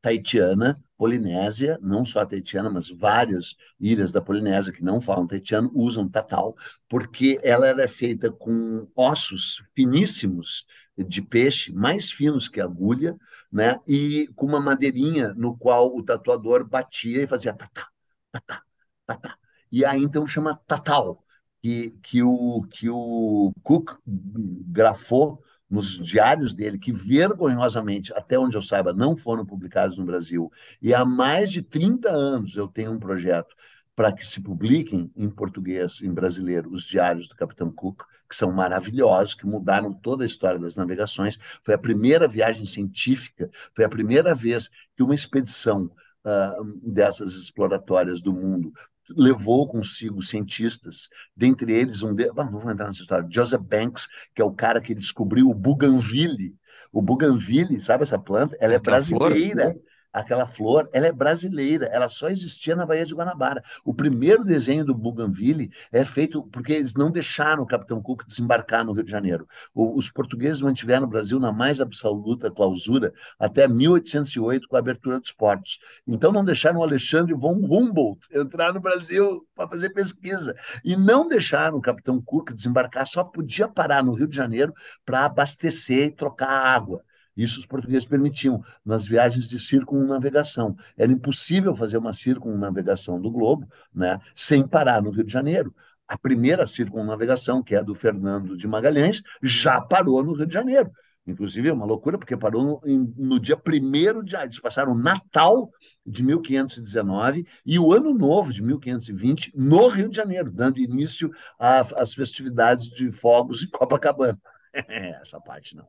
[0.00, 5.70] taitiana, polinésia, não só a taitiana, mas várias ilhas da Polinésia que não falam taitiano
[5.74, 6.56] usam tatal,
[6.88, 13.16] porque ela era feita com ossos finíssimos de peixe, mais finos que agulha,
[13.52, 13.78] né?
[13.86, 17.88] E com uma madeirinha no qual o tatuador batia e fazia tatá,
[18.32, 18.62] tatá,
[19.06, 19.38] tatá.
[19.70, 21.22] E aí então chama tatal,
[21.62, 28.62] que, que, o, que o Cook grafou nos diários dele, que vergonhosamente, até onde eu
[28.62, 30.50] saiba, não foram publicados no Brasil.
[30.80, 33.54] E há mais de 30 anos eu tenho um projeto
[33.94, 38.52] para que se publiquem em português, em brasileiro, os diários do Capitão Cook, que são
[38.52, 41.38] maravilhosos, que mudaram toda a história das navegações.
[41.62, 45.90] Foi a primeira viagem científica, foi a primeira vez que uma expedição
[46.24, 48.72] uh, dessas exploratórias do mundo
[49.10, 52.28] levou consigo cientistas, dentre eles um de...
[52.36, 55.54] ah, não vou entrar nessa história, Joseph Banks, que é o cara que descobriu o
[55.54, 56.54] bougainville.
[56.92, 58.56] O bougainville, sabe essa planta?
[58.60, 59.76] Ela é brasileira.
[60.16, 63.62] Aquela flor, ela é brasileira, ela só existia na Baía de Guanabara.
[63.84, 68.82] O primeiro desenho do Bougainville é feito porque eles não deixaram o Capitão Cook desembarcar
[68.82, 69.46] no Rio de Janeiro.
[69.74, 75.20] O, os portugueses mantiveram o Brasil na mais absoluta clausura até 1808, com a abertura
[75.20, 75.78] dos portos.
[76.06, 80.56] Então não deixaram o Alexandre von Humboldt entrar no Brasil para fazer pesquisa.
[80.82, 84.72] E não deixaram o Capitão Cook desembarcar, só podia parar no Rio de Janeiro
[85.04, 87.04] para abastecer e trocar água.
[87.36, 90.76] Isso os portugueses permitiam nas viagens de circunnavegação.
[90.96, 95.74] Era impossível fazer uma circunnavegação do globo né, sem parar no Rio de Janeiro.
[96.08, 100.54] A primeira circunnavegação, que é a do Fernando de Magalhães, já parou no Rio de
[100.54, 100.90] Janeiro.
[101.26, 105.68] Inclusive, é uma loucura, porque parou no, no dia 1 de Eles passaram Natal
[106.06, 112.14] de 1519 e o Ano Novo de 1520 no Rio de Janeiro, dando início às
[112.14, 114.40] festividades de fogos em Copacabana.
[114.72, 115.88] Essa parte não.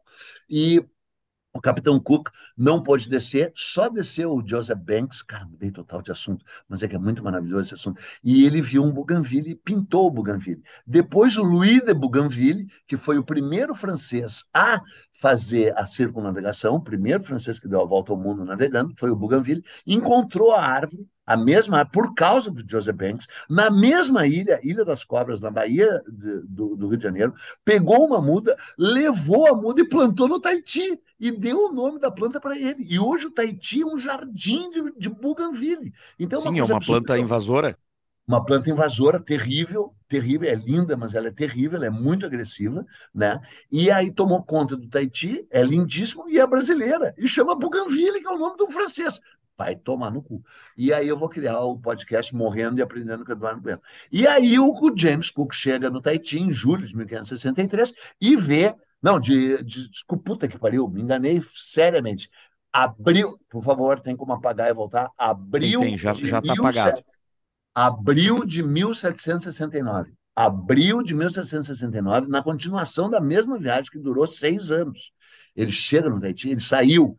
[0.49, 0.83] E
[1.53, 6.11] O Capitão Cook não pôde descer, só desceu o Joseph Banks, cara, mudei total de
[6.11, 7.99] assunto, mas é que é muito maravilhoso esse assunto.
[8.23, 10.61] E ele viu um Bougainville e pintou o Bougainville.
[10.85, 14.81] Depois o Louis de Bougainville, que foi o primeiro francês a
[15.11, 19.15] fazer a circunnavegação, o primeiro francês que deu a volta ao mundo navegando, foi o
[19.15, 24.85] Bougainville, encontrou a árvore a mesma, por causa do Joseph Banks, na mesma ilha, Ilha
[24.85, 27.33] das Cobras, na Bahia de, do, do, Rio de Janeiro,
[27.65, 32.09] pegou uma muda, levou a muda e plantou no Tahiti, e deu o nome da
[32.09, 32.85] planta para ele.
[32.87, 35.93] E hoje o Tahiti é um jardim de, de Bougainville.
[36.17, 37.77] Então, Sim, uma é uma planta invasora.
[38.27, 42.85] Uma planta invasora terrível, terrível, é linda, mas ela é terrível, ela é muito agressiva,
[43.15, 43.39] né?
[43.71, 48.27] E aí tomou conta do Tahiti, é lindíssimo e é brasileira, e chama Bougainville, que
[48.27, 49.21] é o nome de um francês
[49.57, 50.43] vai tomar no cu.
[50.77, 53.81] E aí eu vou criar o podcast Morrendo e Aprendendo com Eduardo Bueno.
[54.11, 58.75] E aí o, James Cook chega no Tahiti em julho de 1563 e vê.
[59.01, 62.29] Não, de, de desculpa, puta que pariu, me enganei seriamente.
[62.73, 65.09] Abril, por favor, tem como apagar e voltar.
[65.17, 65.79] Abril.
[65.81, 67.03] Tem, tem já, já tá apagado.
[67.73, 70.13] Abril de 1769.
[70.35, 75.11] Abril de 1769, na continuação da mesma viagem que durou seis anos.
[75.55, 77.17] Ele chega no Tahiti, ele saiu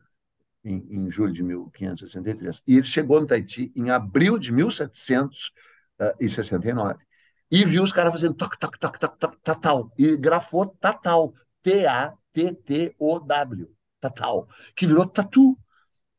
[0.68, 2.62] em, em julho de 1563.
[2.66, 7.02] E ele chegou no Tahiti em abril de 1769
[7.50, 13.70] e viu os caras fazendo toc, toc, toc, toc, toc, tatal, e grafou tatal, T-A-T-T-O-W,
[14.00, 15.58] tatal, que virou tatu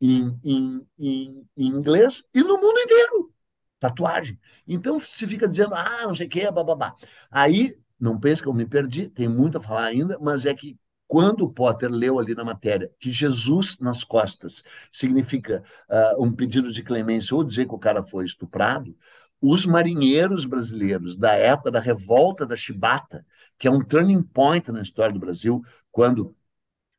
[0.01, 3.31] em, em, em, em inglês e no mundo inteiro,
[3.79, 4.39] tatuagem.
[4.67, 6.95] Então se fica dizendo, ah, não sei o que, bababá.
[7.29, 10.77] Aí, não pense que eu me perdi, tem muito a falar ainda, mas é que
[11.10, 16.72] quando o Potter leu ali na matéria que Jesus nas costas significa uh, um pedido
[16.72, 18.95] de clemência ou dizer que o cara foi estuprado,
[19.41, 23.26] os marinheiros brasileiros da época da revolta da Chibata,
[23.58, 26.36] que é um turning point na história do Brasil, quando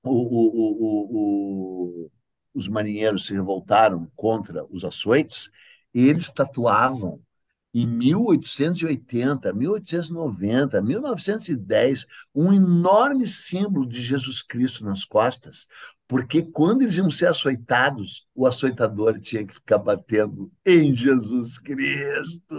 [0.03, 2.11] o, o, o,
[2.53, 5.53] os marinheiros se revoltaram contra os açoites,
[5.94, 7.23] eles tatuavam
[7.72, 15.66] em 1880, 1890, 1910, um enorme símbolo de Jesus Cristo nas costas,
[16.09, 22.59] porque quando eles iam ser açoitados, o açoitador tinha que ficar batendo em Jesus Cristo.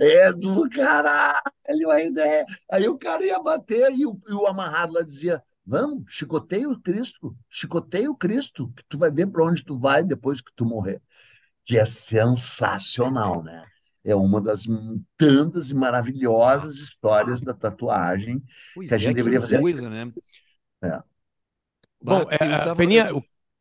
[0.00, 2.46] É do caralho a ideia.
[2.70, 6.80] Aí o cara ia bater e o, e o amarrado lá dizia: Vamos, chicoteia o
[6.80, 10.64] Cristo, chicoteia o Cristo, que tu vai ver para onde tu vai depois que tu
[10.64, 11.02] morrer.
[11.62, 13.66] Que é sensacional, né?
[14.06, 14.62] É uma das
[15.18, 18.40] tantas e maravilhosas histórias da tatuagem
[18.72, 19.60] pois que a gente é, deveria fazer.
[19.60, 20.12] coisa, né?
[20.82, 21.00] É.
[22.00, 22.76] Bom, é, tava...
[22.76, 23.08] Peninha,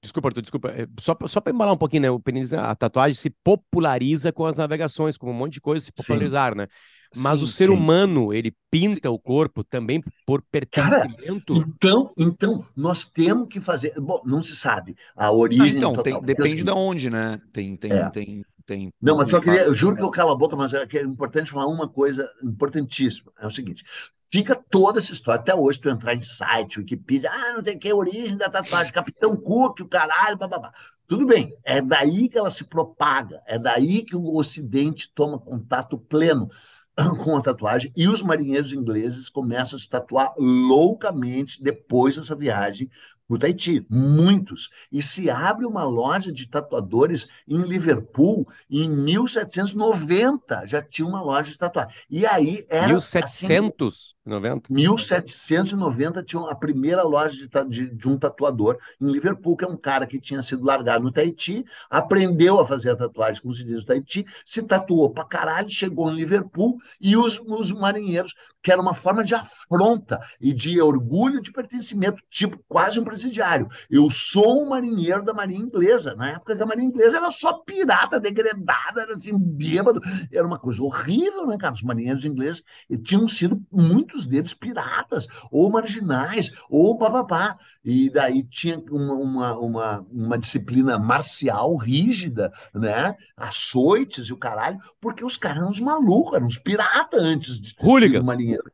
[0.04, 0.70] desculpa, Arthur, desculpa.
[0.70, 2.12] É, só, só para embalar um pouquinho, né?
[2.12, 5.92] O Peninha a tatuagem se populariza com as navegações, como um monte de coisa se
[5.92, 6.68] popularizar, né?
[7.16, 7.74] Mas sim, o ser sim.
[7.74, 11.54] humano, ele pinta o corpo também por pertencimento?
[11.54, 13.94] Cara, então, então, nós temos que fazer.
[14.00, 15.80] Bom, não se sabe a origem.
[15.80, 17.40] Não, então, tem, depende de onde, né?
[17.54, 18.10] Tem, tem, é.
[18.10, 18.92] tem, tem.
[19.02, 21.52] Não, mas só queria, eu juro que eu calo a boca, mas é, é importante
[21.52, 23.32] falar uma coisa importantíssima.
[23.40, 23.84] É o seguinte:
[24.32, 25.40] fica toda essa história.
[25.40, 29.36] Até hoje, tu entrar em site, Wikipedia, ah, não tem que origem da tatuagem, Capitão
[29.36, 30.74] Cook, o caralho, babá.
[31.08, 36.00] Tudo bem, é daí que ela se propaga, é daí que o Ocidente toma contato
[36.00, 36.50] pleno
[37.24, 42.90] com a tatuagem e os marinheiros ingleses começam a se tatuar loucamente depois dessa viagem
[43.28, 44.70] para o Tahiti, muitos.
[44.92, 51.52] E se abre uma loja de tatuadores em Liverpool em 1790, já tinha uma loja
[51.52, 51.94] de tatuagem.
[52.10, 53.86] E aí era 1790?
[53.86, 59.68] Assim, 1790 tinha a primeira loja de, de, de, um tatuador em Liverpool, que é
[59.68, 63.64] um cara que tinha sido largado no Tahiti, aprendeu a fazer a tatuagem, como se
[63.64, 68.34] diz no Tahiti, se tatuou pra caralho, chegou em Liverpool e os, os marinheiros,
[68.64, 73.68] que era uma forma de afronta e de orgulho de pertencimento, tipo quase um presidiário.
[73.90, 76.16] Eu sou um marinheiro da Marinha Inglesa.
[76.16, 80.02] Na época da Marinha Inglesa era só pirata, degradada, era assim, bêbado.
[80.32, 81.76] Era uma coisa horrível, né, cara?
[81.76, 82.64] Os marinheiros ingleses
[83.04, 87.58] tinham sido muito muitos deles piratas, ou marginais, ou papapá.
[87.84, 93.16] E daí tinha uma, uma, uma, uma disciplina marcial rígida, né?
[93.36, 97.76] Açoites e o caralho, porque os caras eram uns malucos, eram uns piratas antes de
[97.76, 98.72] ter marinheiro.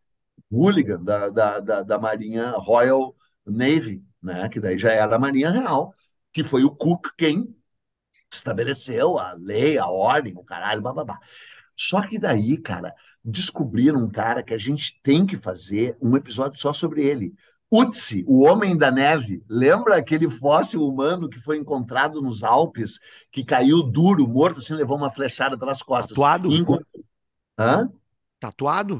[0.52, 4.48] Hooligan da, da, da, da Marinha Royal Navy, né?
[4.50, 5.94] Que daí já era a Marinha Real,
[6.32, 7.56] que foi o Cook quem
[8.32, 11.20] estabeleceu a lei, a ordem, o caralho, bababá.
[11.76, 16.60] Só que daí, cara, descobriram um cara que a gente tem que fazer um episódio
[16.60, 17.34] só sobre ele.
[17.72, 19.42] Utsi, o Homem da Neve.
[19.48, 23.00] Lembra aquele fóssil humano que foi encontrado nos Alpes,
[23.32, 26.10] que caiu duro, morto, assim, levou uma flechada pelas costas?
[26.10, 26.52] Tatuado?
[26.52, 26.86] Encont...
[27.58, 27.90] Hã?
[28.40, 29.00] Tatuado?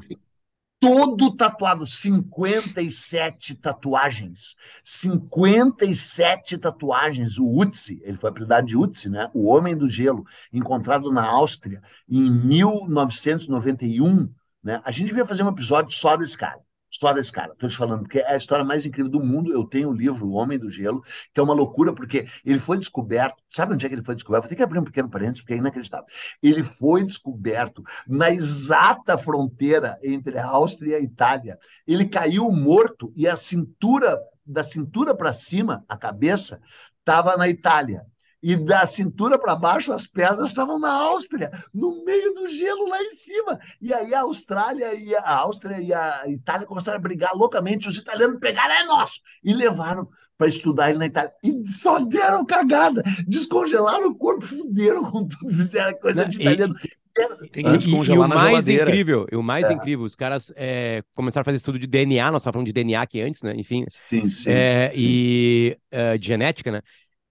[0.82, 4.56] Todo tatuado, 57 tatuagens.
[4.84, 7.38] 57 tatuagens.
[7.38, 9.30] O Utsi, ele foi apelidado de Utsi, né?
[9.32, 14.28] O Homem do Gelo, encontrado na Áustria em 1991,
[14.64, 14.82] né?
[14.84, 16.60] A gente devia fazer um episódio só desse cara.
[16.92, 19.54] Só desse cara, tô te falando, porque é a história mais incrível do mundo.
[19.54, 21.02] Eu tenho o livro O Homem do Gelo,
[21.34, 23.42] que é uma loucura, porque ele foi descoberto.
[23.50, 24.44] Sabe onde é que ele foi descoberto?
[24.44, 26.06] Vou ter que abrir um pequeno parênteses, porque é inacreditável.
[26.44, 31.58] Ele foi descoberto na exata fronteira entre a Áustria e a Itália.
[31.88, 36.60] Ele caiu morto e a cintura, da cintura para cima, a cabeça,
[37.00, 38.06] estava na Itália.
[38.44, 43.02] E da cintura para baixo, as pedras estavam na Áustria, no meio do gelo lá
[43.04, 43.60] em cima.
[43.80, 47.88] E aí a Austrália e a Áustria e a Itália começaram a brigar loucamente.
[47.88, 49.20] Os italianos pegaram, é nosso!
[49.44, 51.32] E levaram para estudar ele na Itália.
[51.44, 53.04] E só deram cagada.
[53.28, 56.76] Descongelaram o corpo, fuderam com tudo, fizeram coisa de E- italiano.
[57.14, 58.90] Tem E, que e- e descongelar o na mais geladeira.
[58.90, 59.74] incrível, e o mais É.
[59.74, 63.02] incrível, os caras é, começaram a fazer estudo de DNA, nós estávamos falando de DNA
[63.02, 63.54] aqui antes, né?
[63.56, 64.50] Enfim, Sim, sim.
[64.50, 65.00] é, sim.
[65.00, 66.82] e é, de genética, né?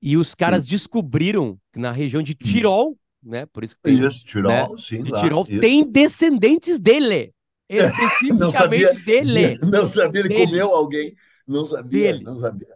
[0.02, 3.46] E os caras descobriram que na região de Tirol, né?
[3.46, 5.02] Por isso que tem, Isso, Tirol, sim.
[5.02, 5.60] de lá, Tirol isso.
[5.60, 7.32] tem descendentes dele,
[8.38, 8.92] Não sabia.
[8.92, 9.58] especificamente dele.
[9.62, 10.46] Não sabia, ele Dele.
[10.46, 11.14] comeu alguém.
[11.46, 12.24] Não sabia, Dele.
[12.24, 12.68] não sabia.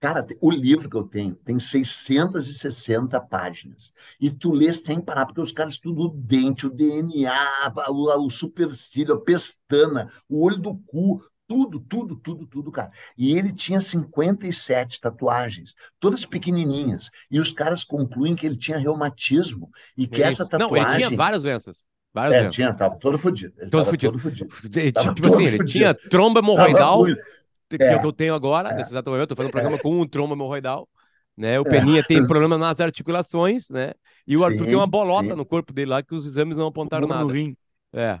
[0.00, 3.92] Cara, o livro que eu tenho tem 660 páginas.
[4.20, 8.30] E tu lê sem parar, porque os caras estudam o dente, o DNA, o, o
[8.30, 12.92] supercílio, a pestana, o olho do cu, tudo, tudo, tudo, tudo, cara.
[13.18, 17.10] E ele tinha 57 tatuagens, todas pequenininhas.
[17.28, 20.52] E os caras concluem que ele tinha reumatismo e que essa Isso.
[20.52, 20.88] Não, tatuagem...
[20.92, 21.86] ele tinha várias doenças.
[22.14, 22.54] Várias É, doenças.
[22.54, 23.52] tinha, tava todo fodido.
[23.58, 24.12] Ele Todo tava fudido.
[24.12, 24.54] todo fudido.
[24.78, 25.72] Ele Tava tipo todo assim, ele fudido.
[25.72, 27.20] tinha tromba hemorroidal, muito-
[27.68, 27.96] que é É.
[27.96, 28.76] o que eu tenho agora, É.
[28.76, 30.88] nesse exato momento, tô fazendo um programa com um tromba hemorroidal,
[31.36, 31.58] né?
[31.58, 31.70] O É.
[31.70, 33.92] Peninha tem problema nas articulações, né?
[34.26, 35.34] E o Arthur Sim, tem uma bolota sim.
[35.36, 37.38] no corpo dele lá que os exames não apontaram Tumor no nada.
[37.38, 37.56] rim.
[37.92, 38.20] É.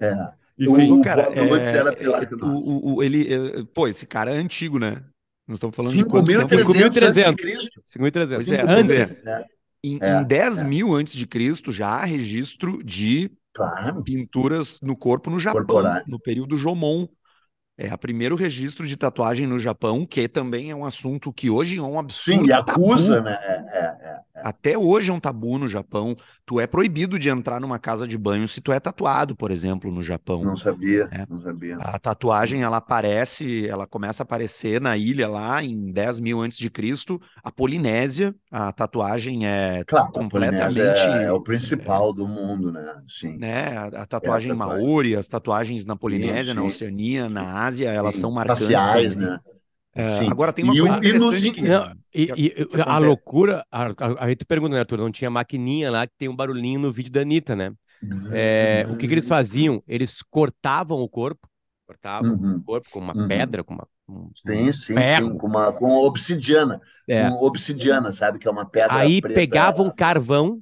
[0.00, 0.14] É,
[0.58, 4.32] Mas, O cara, é- era pior é- que o o, ele, é, pô, esse cara
[4.34, 5.02] é antigo, né?
[5.46, 6.48] Nós estamos falando de quanto tempo?
[6.48, 7.44] 5.300 antes de 5.300.
[7.44, 7.82] Cristo.
[7.86, 8.34] 5.300.
[8.36, 9.26] Pois é, Antes.
[9.26, 9.44] É,
[9.82, 10.64] Em, É, em 10 é.
[10.64, 14.02] mil antes de Cristo já há registro de claro.
[14.02, 17.06] pinturas no corpo no Japão, no período Jomon.
[17.80, 21.78] É o primeiro registro de tatuagem no Japão, que também é um assunto que hoje
[21.78, 23.24] é um absurdo Sim, e acusa, tabu.
[23.26, 23.38] né?
[23.40, 24.18] É, é, é.
[24.40, 26.14] Até hoje é um tabu no Japão.
[26.46, 29.90] Tu é proibido de entrar numa casa de banho se tu é tatuado, por exemplo,
[29.92, 30.42] no Japão.
[30.44, 31.24] Não sabia, É.
[31.28, 31.76] não sabia.
[31.76, 36.58] A tatuagem, ela aparece, ela começa a aparecer na ilha lá em 10 mil antes
[36.58, 37.20] de Cristo.
[37.42, 40.80] A Polinésia, a tatuagem é Claro, a completamente...
[40.80, 43.02] É, é o principal do mundo, né?
[43.08, 43.36] Sim.
[43.38, 43.76] né?
[43.76, 44.54] A, a tatuagem tatuagem.
[44.54, 46.66] maori, as tatuagens na Polinésia, na sim.
[46.68, 49.38] Oceania, na Ásia, elas Sim, são marcantes Faciais, né?
[49.94, 50.28] É, Sim.
[50.30, 51.62] agora tem uma E o- coisa e nos- interessante que...
[51.62, 54.98] Não, e, que- e- que a loucura, a, a, a gente pergunta, né, Arthur?
[54.98, 57.72] Não tinha maquininha lá que tem um barulhinho no vídeo da Anitta, né?
[58.32, 59.82] É, o que, que eles faziam?
[59.88, 61.48] Eles cortavam o corpo,
[61.86, 62.56] cortavam Uhum.
[62.56, 63.26] o corpo com uma Uhum.
[63.26, 65.32] pedra, com uma, um, Sim, sim, ferro.
[65.32, 65.38] sim.
[65.38, 66.80] Com, uma, com obsidiana.
[67.08, 67.28] É.
[67.28, 68.38] Com obsidiana, sabe?
[68.38, 69.40] Que é uma pedra Aí preta.
[69.40, 70.60] pegavam carvão,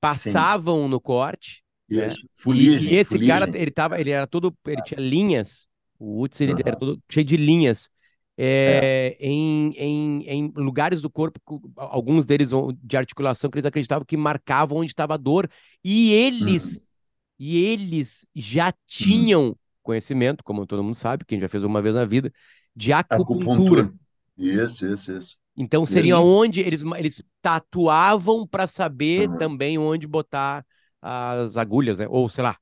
[0.00, 2.06] passavam no corte, né?
[2.06, 2.20] Isso.
[2.24, 3.28] E- Fuligem, e, esse fuligem.
[3.28, 5.68] cara, ele tava, ele era todo, ele tinha linhas,
[6.00, 6.64] o Utz, ele Aham.
[6.66, 7.90] era todo cheio de linhas,
[8.38, 11.40] é, em, em, em lugares do corpo,
[11.76, 12.50] alguns deles
[12.82, 15.48] de articulação, que eles acreditavam que marcavam onde estava a dor,
[15.84, 16.90] e eles,
[17.38, 22.06] e eles já tinham conhecimento, como todo mundo sabe, quem já fez uma vez na
[22.06, 22.32] vida,
[22.76, 23.90] de acupuntura.
[23.90, 23.92] Acupuntura.
[24.36, 25.38] Isso, isso, isso.
[25.56, 29.36] Então seria onde eles, eles tatuavam para saber Uhum.
[29.36, 30.64] também onde botar
[31.02, 32.06] as agulhas, né?
[32.08, 32.56] Ou sei lá,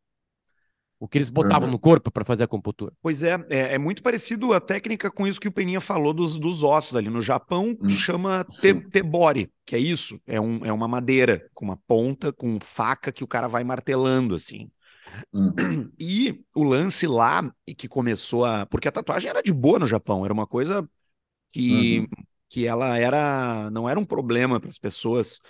[0.98, 1.72] o que eles botavam Uhum.
[1.72, 2.92] no corpo para fazer a acupuntura.
[3.00, 6.36] Pois é, é, é muito parecido a técnica com isso que o Peninha falou dos,
[6.38, 7.08] dos ossos ali.
[7.08, 10.20] No Japão, Hum, chama te, tebori, que é isso.
[10.26, 14.34] É, um, é uma madeira com uma ponta, com faca que o cara vai martelando,
[14.34, 14.68] assim.
[15.32, 15.54] Uhum.
[15.98, 18.66] E o lance lá, que começou a...
[18.66, 20.88] Porque a tatuagem era de boa no Japão, era uma coisa
[21.50, 22.08] que, Uhum.
[22.48, 23.70] que ela era...
[23.70, 25.40] Não era um problema para as pessoas.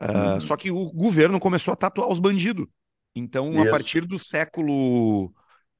[0.00, 0.40] Uhum.
[0.40, 2.66] Só que o governo começou a tatuar os bandidos.
[3.14, 3.66] Então, a Isso.
[3.66, 5.32] partir do século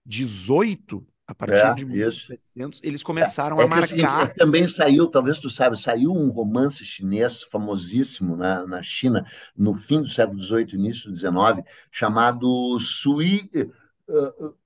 [0.06, 2.32] XVIII, a partir É, de isso.
[2.44, 4.18] 1700, eles começaram É a é o seguinte, marcar.
[4.18, 9.24] é, também saiu, talvez tu saiba, saiu um romance chinês famosíssimo na, na China,
[9.56, 13.66] no fim do século XVIII, início do XIX, chamado Sui, eh,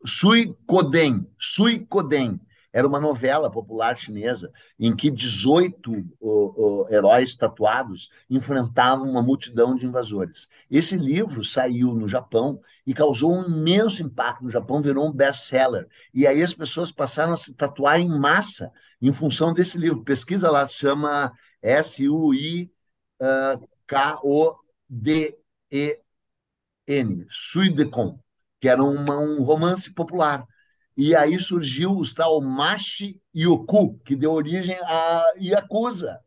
[0.05, 1.27] Sui Koden.
[1.39, 2.41] Sui Koden.
[2.77, 9.75] Era uma novela popular chinesa em que 18 oh, oh, heróis tatuados enfrentavam uma multidão
[9.75, 10.47] de invasores.
[10.71, 15.89] Esse livro saiu no Japão e causou um imenso impacto no Japão, virou um best-seller.
[16.13, 20.05] E aí as pessoas passaram a se tatuar em massa em função desse livro.
[20.05, 22.77] Pesquisa lá, chama S-U-I-K-O-D-E-N,
[27.31, 28.19] Suidecon.
[28.61, 30.47] que era uma, um romance popular.
[30.97, 36.19] E aí surgiu o tal Machi Yoku, que deu origem à Yakuza.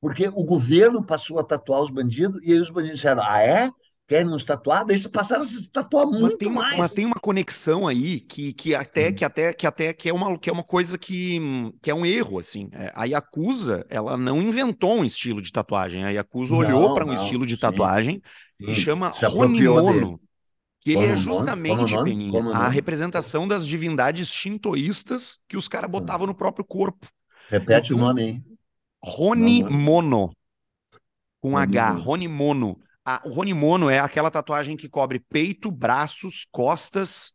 [0.00, 3.70] Porque o governo passou a tatuar os bandidos, e aí os bandidos disseram: ah, é?
[4.06, 4.84] Querem nos tatuar?
[4.86, 6.78] Daí se passaram a se tatuar Mas muito tem, uma, mais.
[6.78, 9.14] mas tem uma conexão aí que, que até Hum.
[9.14, 11.40] que até que até que é uma que é uma coisa que,
[11.82, 12.68] que é um erro assim.
[12.72, 16.04] É, A Yakuza, ela não inventou um estilo de tatuagem.
[16.04, 18.22] A Yakuza olhou Não, para um estilo de sim, tatuagem
[18.60, 18.74] sim.
[18.74, 19.24] chama Se
[20.86, 22.10] que ele é justamente, nome?
[22.10, 22.74] Peninha, Como a nome?
[22.74, 27.08] representação das divindades shintoístas que os caras botavam no próprio corpo.
[27.50, 28.42] Repete o nome aí.
[29.18, 30.32] Honimono,
[31.40, 32.10] com H, Honimono.
[32.10, 32.80] Honimono.
[33.04, 37.32] A, o Honimono é aquela tatuagem que cobre peito, braços, costas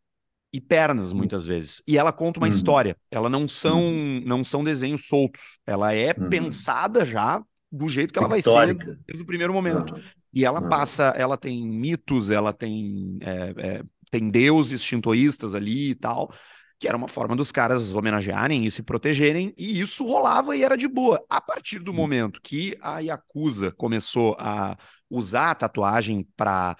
[0.53, 1.81] e pernas, muitas vezes.
[1.87, 2.53] E ela conta uma Uhum.
[2.53, 2.95] história.
[3.09, 3.81] Ela não são,
[4.25, 5.59] não são desenhos soltos.
[5.65, 6.29] Ela é Uhum.
[6.29, 7.41] pensada já
[7.71, 8.75] do jeito que ela vai ser
[9.07, 9.93] desde o primeiro momento.
[10.33, 10.61] E ela Aham.
[10.61, 16.33] passa, ela tem mitos, ela tem, é, é, tem deuses shintoístas ali e tal,
[16.79, 20.77] que era uma forma dos caras homenagearem e se protegerem, e isso rolava e era
[20.77, 21.23] de boa.
[21.29, 24.77] A partir do momento que a Yakuza começou a
[25.09, 26.77] usar a tatuagem para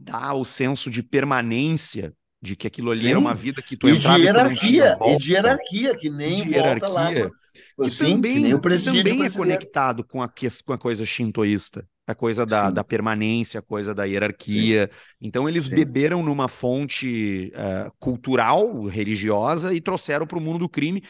[0.00, 3.10] dar o senso de permanência, de que aquilo ali Sim.
[3.10, 5.32] era uma vida que tu E de entrava e não tinha hierarquia, e volta, de
[5.32, 7.10] hierarquia, que nem de volta lá.
[7.10, 7.34] hierarquia, pro-
[7.80, 10.28] que Sim, também, que que também é conectado com a,
[10.64, 12.72] com a coisa shintoísta, a coisa da, Sim.
[12.72, 14.90] da permanência, a coisa da hierarquia.
[15.20, 15.74] Então, eles Sim.
[15.74, 21.02] beberam numa fonte eh, cultural, religiosa, e trouxeram para o mundo do crime.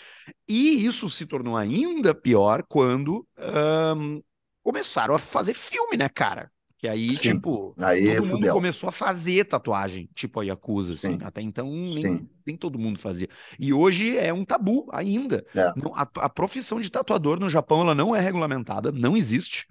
[0.48, 4.20] E isso se tornou ainda pior quando ahn,
[4.62, 6.50] começaram a fazer filme, né, cara?
[6.78, 7.34] Que aí, Sim.
[7.34, 8.54] tipo, Aí todo mundo fudeu.
[8.54, 11.18] começou a fazer tatuagem, tipo a Yakuza, assim.
[11.18, 11.18] Sim.
[11.22, 12.28] Até então, nem, Sim.
[12.46, 13.28] nem todo mundo fazia.
[13.58, 15.44] E hoje é um tabu ainda.
[15.54, 15.60] É.
[15.94, 19.66] A, a profissão de tatuador no Japão, ela não é regulamentada, não existe.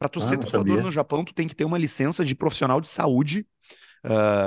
[0.00, 2.80] Para tu Ah, ser tatuador no Japão, tu tem que ter uma licença de profissional
[2.80, 3.46] de saúde.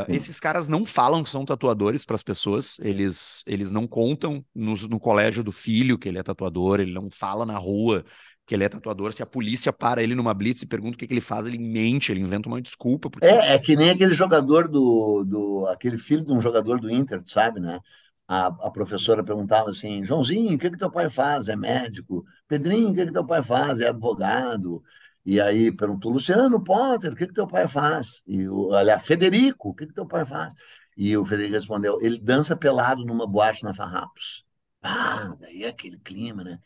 [0.05, 0.15] Sim.
[0.15, 4.87] esses caras não falam que são tatuadores para as pessoas, eles, eles não contam nos-
[4.87, 8.05] no colégio do filho que ele é tatuador, ele não fala na rua
[8.45, 9.13] que ele é tatuador.
[9.13, 11.57] Se a polícia para ele numa blitz e pergunta o que, que ele faz, ele
[11.57, 13.09] mente, ele inventa uma desculpa.
[13.09, 13.31] Porque...
[13.31, 17.21] É, é que nem aquele jogador do, do aquele filho de um jogador do Inter,
[17.27, 17.79] sabe, né?
[18.27, 21.47] A, a professora perguntava assim, Joãozinho, o que que teu pai faz?
[21.47, 22.25] É médico.
[22.47, 23.79] Pedrinho, o que que teu pai faz?
[23.79, 24.83] É advogado.
[25.25, 28.21] E aí perguntou, Luciano Potter, o que que teu pai faz?
[28.27, 30.53] E o, aliás, Federico, o que que teu pai faz?
[30.97, 34.45] E o Federico respondeu, ele dança pelado numa boate na Farrapos.
[34.81, 36.59] Ah, daí é aquele clima, né?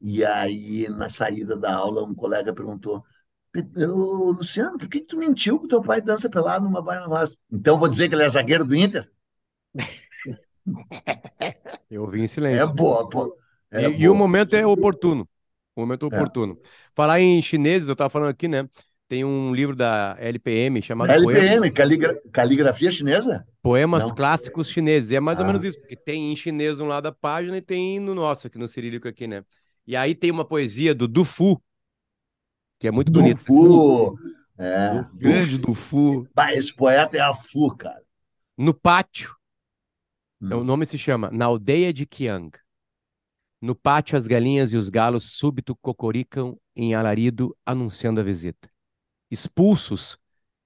[0.00, 3.02] E aí, na saída da aula, um colega perguntou,
[3.76, 7.36] Luciano, por que que tu mentiu que teu pai dança pelado numa baia vasta?
[7.50, 9.10] Então vou dizer que ele é zagueiro do Inter?
[11.90, 12.74] Eu ouvi em É silêncio.
[12.78, 13.36] boa, pô.
[13.70, 14.22] É E, e o boa.
[14.22, 15.28] momento é oportuno.
[15.74, 16.18] O momento é É.
[16.18, 16.58] oportuno.
[16.94, 18.68] Falar em chineses, eu estava falando aqui, né?
[19.08, 23.46] Tem um livro da LPM chamado LPM, caligra- caligrafia chinesa?
[23.62, 24.14] Poemas Não.
[24.14, 25.12] Clássicos Chineses.
[25.12, 25.46] É mais ou Ah.
[25.48, 28.58] menos isso, porque tem em chinês um lado da página e tem no nosso, aqui
[28.58, 29.44] no cirílico aqui, né?
[29.86, 31.60] E aí tem uma poesia do Du Fu,
[32.78, 33.40] que é muito Do bonita.
[33.40, 34.16] Fu.
[34.58, 35.04] É.
[35.14, 36.26] Grande do Fu.
[36.34, 38.00] Bah, esse poeta é a Fu, cara.
[38.56, 39.34] No pátio,
[40.40, 40.58] Hum.
[40.58, 42.50] o nome se chama Na Aldeia de Qiang.
[43.62, 48.68] No pátio, as galinhas e os galos súbito cocoricam em alarido, anunciando a visita.
[49.30, 50.18] Expulsos,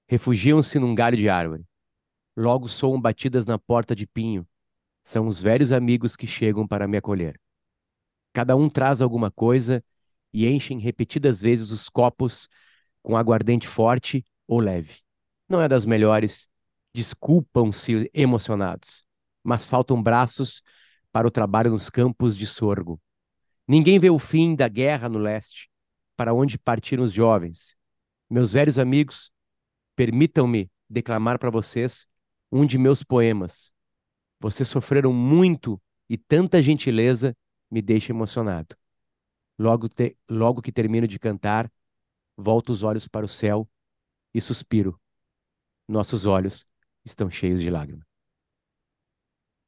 [0.08, 1.66] refugiam-se num galho de árvore.
[2.34, 4.48] Logo soam batidas na porta de pinho.
[5.04, 7.38] São os velhos amigos que chegam para me acolher.
[8.32, 9.84] Cada um traz alguma coisa
[10.32, 12.48] e enchem repetidas vezes os copos
[13.02, 15.02] com aguardente forte ou leve.
[15.46, 16.48] Não é das melhores,
[16.94, 19.06] desculpam-se emocionados,
[19.44, 20.62] mas faltam braços
[21.16, 23.00] para o trabalho nos campos de sorgo.
[23.66, 25.70] Ninguém vê o fim da guerra no leste,
[26.14, 27.74] para onde partiram os jovens.
[28.28, 29.32] Meus velhos amigos,
[29.94, 32.06] permitam-me declamar para vocês
[32.52, 33.72] um de meus poemas.
[34.38, 37.34] Vocês sofreram muito e tanta gentileza
[37.70, 38.76] me deixa emocionado.
[39.58, 41.72] Logo, te- logo que termino de cantar,
[42.36, 43.66] volto os olhos para o céu
[44.34, 45.00] e suspiro.
[45.88, 46.66] Nossos olhos
[47.06, 48.15] estão cheios de lágrimas.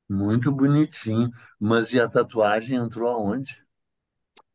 [0.09, 1.31] Muito bonitinho.
[1.59, 3.63] Mas e a tatuagem entrou aonde?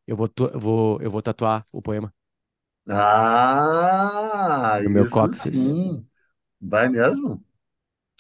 [0.07, 2.13] Eu vou, tu- eu vou, eu vou tatuar o poema.
[2.89, 5.57] Ah, No meu isso cóccix.
[5.57, 6.05] sim.
[6.61, 7.43] Vai mesmo?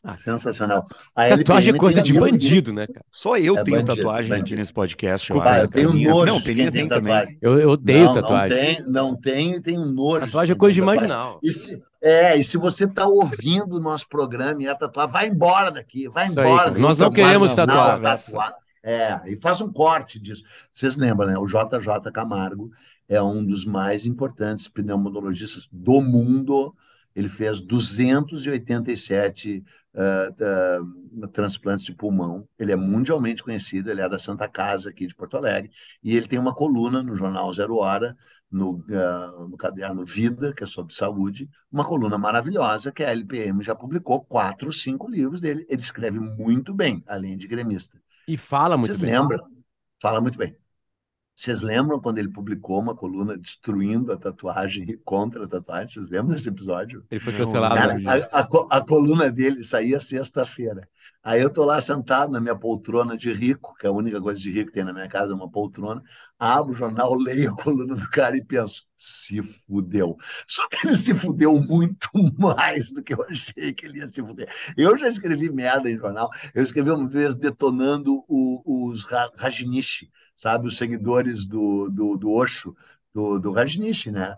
[0.03, 0.85] Ah, Sensacional.
[1.15, 3.05] A tatuagem é LPM coisa tem de bandido, né, cara?
[3.11, 4.39] Só eu É tenho bandido, tatuagem bandido.
[4.39, 5.65] aqui nesse podcast, eu Desculpa, acho.
[5.65, 7.13] eu tenho Peninha- nojo Não, de Peninha quem tem tem também.
[7.13, 7.37] tatuagem.
[7.41, 8.57] Eu, eu odeio Não, tatuagem.
[8.57, 10.25] Não tem, não tem, tem um nojo.
[10.25, 11.39] Tatuagem é de coisa de quem tem marginal.
[11.41, 15.27] E se, é, e se você está ouvindo o nosso programa e é tatuar, vai
[15.27, 16.69] embora daqui, vai Isso aí, embora.
[16.69, 18.01] vem Nós não queremos tatuar.
[18.01, 18.53] tatuar.
[18.83, 20.43] É, e faz um corte disso.
[20.73, 21.37] Vocês lembram, né?
[21.37, 22.69] O JJ Camargo
[23.07, 26.75] é um dos mais importantes pneumologistas do mundo.
[27.15, 29.63] Ele fez 287
[29.95, 32.47] ah, ah, transplantes de pulmão.
[32.57, 35.69] Ele é mundialmente conhecido, ele é da Santa Casa aqui de Porto Alegre,
[36.03, 38.17] e ele tem uma coluna no jornal Zero Hora,
[38.53, 43.63] no, ah, no caderno Vida, que é sobre saúde, uma coluna maravilhosa que a LPM
[43.63, 45.65] já publicou quatro, cinco livros dele.
[45.67, 47.99] Ele escreve muito bem, além de gremista.
[48.27, 49.19] E fala muito Vocês bem.
[49.19, 49.45] lembram?
[49.99, 50.55] Fala muito bem.
[51.35, 55.87] Vocês lembram quando ele publicou uma coluna destruindo a tatuagem e contra a tatuagem?
[55.87, 57.03] Vocês lembram desse episódio?
[57.09, 57.75] Ele foi cancelado.
[57.75, 57.97] Cara,
[58.31, 60.87] a, a a coluna dele saía sexta-feira.
[61.23, 64.39] Aí eu tô lá sentado na minha poltrona de rico, que é a única coisa
[64.41, 66.03] de rico que tem na minha casa, é uma poltrona.
[66.37, 70.17] Abro o jornal, leio a coluna do cara e penso, se fudeu.
[70.47, 74.21] Só que ele se fudeu muito mais do que eu achei que ele ia se
[74.21, 74.51] fuder.
[74.75, 76.29] Eu já escrevi merda em jornal.
[76.53, 80.67] Eu escrevi uma vez detonando o- os Ra- Rajnishi, sabe?
[80.67, 82.75] Os seguidores do, do, do Osho,
[83.13, 83.51] do, do
[84.11, 84.35] né?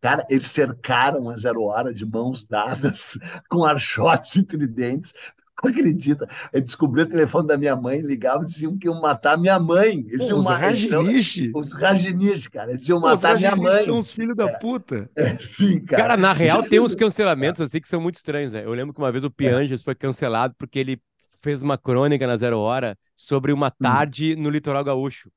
[0.00, 3.16] Cara, eles cercaram a Zero Hora de mãos dadas,
[3.48, 5.14] com archotes e tridentes.
[5.62, 6.28] Não acredita?
[6.52, 10.04] Eu descobri o telefone da minha mãe, ligavam e diziam que iam matar minha mãe.
[10.08, 11.52] Eles Pô, iam os Rajnishi.
[11.54, 12.72] os Rajnish, cara.
[12.72, 13.84] Eles iam matar minha mãe.
[13.84, 15.10] são os filhos da puta.
[15.16, 16.02] É, sim, cara.
[16.02, 18.64] Cara, na real, Já tem fiz- uns cancelamentos assim que são muito estranhos, né?
[18.64, 21.00] Eu lembro que uma vez o Pianges foi cancelado porque ele
[21.42, 25.30] fez uma crônica na Zero Hora sobre uma tarde no litoral gaúcho.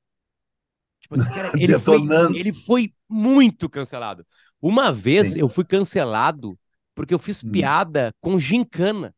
[1.00, 1.98] Tipo assim, cara, ele foi,
[2.34, 4.26] ele foi muito cancelado.
[4.60, 5.40] Uma vez Sim.
[5.40, 6.58] eu fui cancelado
[6.94, 7.50] porque eu fiz Hum.
[7.50, 9.14] piada com gincana.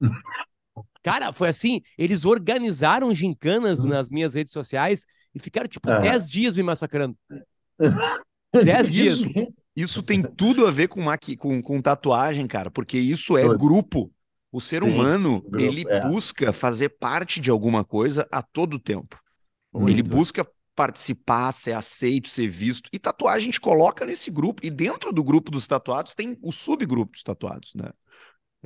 [1.02, 3.86] Cara, foi assim, eles organizaram gincanas Hum.
[3.86, 6.02] nas minhas redes sociais e ficaram, tipo, Aham.
[6.02, 7.16] 10 dias me massacrando.
[8.52, 9.18] 10 dias.
[9.18, 11.36] Isso, isso tem tudo a ver com, maqui...
[11.36, 14.12] com, com tatuagem, cara, porque isso é grupo.
[14.52, 16.00] O ser Sim, humano, grupo, ele é.
[16.08, 19.16] busca fazer parte de alguma coisa a todo tempo.
[19.86, 20.10] Ele Muito.
[20.10, 20.44] busca
[20.74, 22.90] participar, ser aceito, ser visto.
[22.92, 24.64] E tatuagem a gente coloca nesse grupo.
[24.66, 27.90] E dentro do grupo dos tatuados tem o subgrupo dos tatuados, né?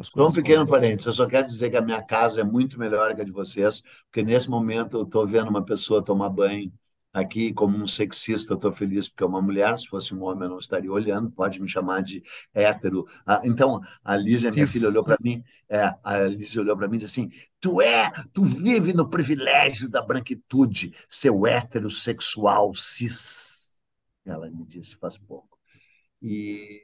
[0.03, 3.15] Só um pequeno parênteses, eu só quero dizer que a minha casa é muito melhor
[3.15, 6.73] que a de vocês, porque nesse momento eu estou vendo uma pessoa tomar banho
[7.13, 10.51] aqui, como um sexista, estou feliz porque é uma mulher, se fosse um homem eu
[10.51, 12.21] não estaria olhando, pode me chamar de
[12.53, 13.07] hétero.
[13.25, 14.81] Ah, então, a Lízia, minha Cis.
[14.81, 17.31] filha, olhou para mim, é, a Lízia olhou para mim e disse assim,
[17.61, 23.75] tu é, tu vive no privilégio da branquitude, seu heterossexual cis.
[24.27, 25.54] Ela me disse faz pouco.
[26.23, 26.83] E...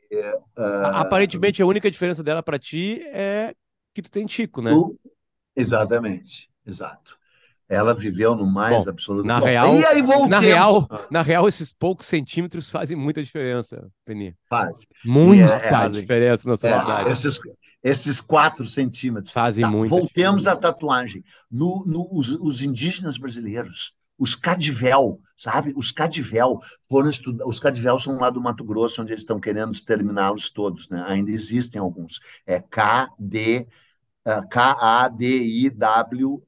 [0.56, 3.54] Ah, Aparentemente, a única diferença dela pra ti é
[3.94, 4.72] que tu tem tico, né?
[4.72, 4.96] O-
[5.56, 7.18] Exatamente, exato.
[7.68, 9.26] Ela viveu no mais Bom, absoluto.
[9.26, 10.28] na real- e.
[10.28, 14.36] Na real, na real, esses poucos centímetros fazem muita diferença, Peninha.
[14.48, 14.80] faz.
[15.04, 16.00] Muita é, faz fazem.
[16.00, 17.10] diferença na É, sociedade.
[17.10, 17.40] esses,
[17.82, 19.32] esses quatro centímetros.
[19.32, 21.22] Fazem Tá, muita voltemos à tatuagem.
[21.50, 25.72] No, no- os, os indígenas brasileiros, os cadivel, sabe?
[25.74, 27.46] Os cadivel foram estudar.
[27.46, 31.02] Os cadivel são lá do Mato Grosso, onde eles estão querendo exterminá-los todos, né?
[31.08, 32.20] Ainda existem alguns.
[32.46, 33.66] É K-D,
[34.24, 36.42] ah, K-A-D-I-W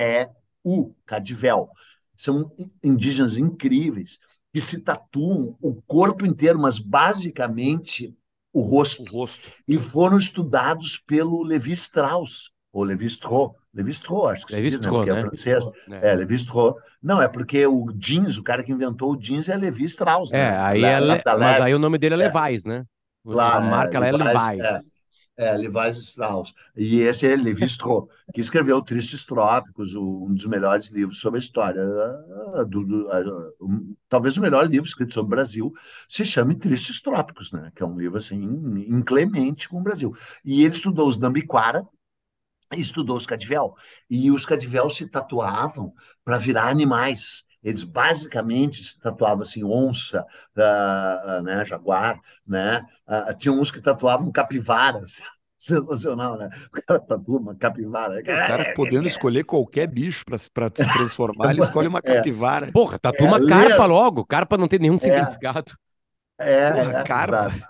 [0.00, 1.70] E-U, Cadivel.
[2.16, 2.50] São
[2.82, 4.18] indígenas incríveis
[4.52, 8.16] que se tatuam o corpo inteiro, mas basicamente
[8.52, 9.02] o rosto.
[9.02, 9.50] O rosto.
[9.66, 13.59] E foram estudados pelo Levi Strauss, ou Levi Strauss.
[13.72, 14.88] Levi Strauss, acho que Levi diz, né?
[14.88, 15.20] Strauss, Porque é né?
[15.20, 15.64] francês.
[15.90, 16.74] É, É, Levi Strauss.
[17.02, 20.38] Não, é porque o jeans, o cara que inventou o jeans é Levi Strauss, É,
[20.48, 20.56] né?
[20.58, 22.28] aí é Le- da mas aí o nome dele é É.
[22.28, 22.84] Levi's, né?
[23.24, 24.94] Claro, a marca lá é Levi's, Levi's.
[25.36, 26.52] É, Levi Strauss.
[26.76, 31.40] E esse é Levi Strauss, que escreveu Tristes Trópicos, um dos melhores livros sobre a
[31.42, 31.82] história.
[32.54, 33.22] ah, do- do- ah,
[33.60, 35.72] um- talvez o melhor livro escrito sobre o Brasil
[36.08, 37.70] se chame Tristes Trópicos, né?
[37.74, 38.36] que é um livro assim,
[38.88, 40.14] inclemente com o Brasil.
[40.44, 41.86] E ele estudou os Nambiquara
[42.72, 43.74] estudou os Cadivel.
[44.08, 45.92] E os Cadivel se tatuavam
[46.24, 47.44] para virar animais.
[47.62, 50.24] Eles basicamente se tatuavam assim, onça,
[50.56, 52.82] ah, ah, né, jaguar, né?
[53.06, 55.20] Ah, tinha uns que tatuavam capivaras.
[55.62, 56.48] Sensacional, né?
[56.74, 58.18] O cara tatua uma capivara.
[58.18, 62.14] O cara podendo escolher qualquer bicho pra, pra se transformar, ele escolhe uma É.
[62.14, 62.72] capivara.
[62.72, 64.24] Porra, tatua É, uma lê- carpa logo.
[64.24, 65.74] Carpa não tem nenhum significado.
[66.38, 67.50] É, Porra, é, carpa.
[67.50, 67.69] exato.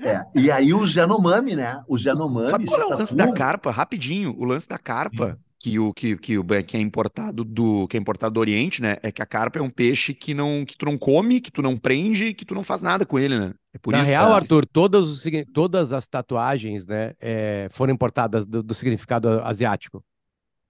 [0.00, 0.22] É.
[0.34, 1.80] E aí o Yanomami, né?
[1.88, 3.70] O Yanomami Sabe qual é o lance da carpa?
[3.70, 7.96] Rapidinho, o lance da carpa, que o que, que, o, que é importado do que
[7.96, 8.96] é importado do Oriente, né?
[9.02, 11.60] É que a carpa é um peixe que não que tu não come, que tu
[11.62, 13.52] não prende, que tu não faz nada com ele, né?
[13.74, 14.06] É por Na isso.
[14.06, 19.28] real, que- Arthur, todas, os todas as tatuagens, né, é, foram importadas do, do significado
[19.42, 20.02] asiático.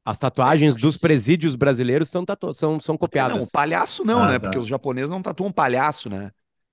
[0.06, 3.36] As tatuagens dos presídios brasileiros são, tatu são, são É, copiadas.
[3.36, 4.32] não, o palhaço não, Ah, né?
[4.38, 4.40] tá.
[4.40, 6.30] Porque os japoneses não tatuam palhaço, né?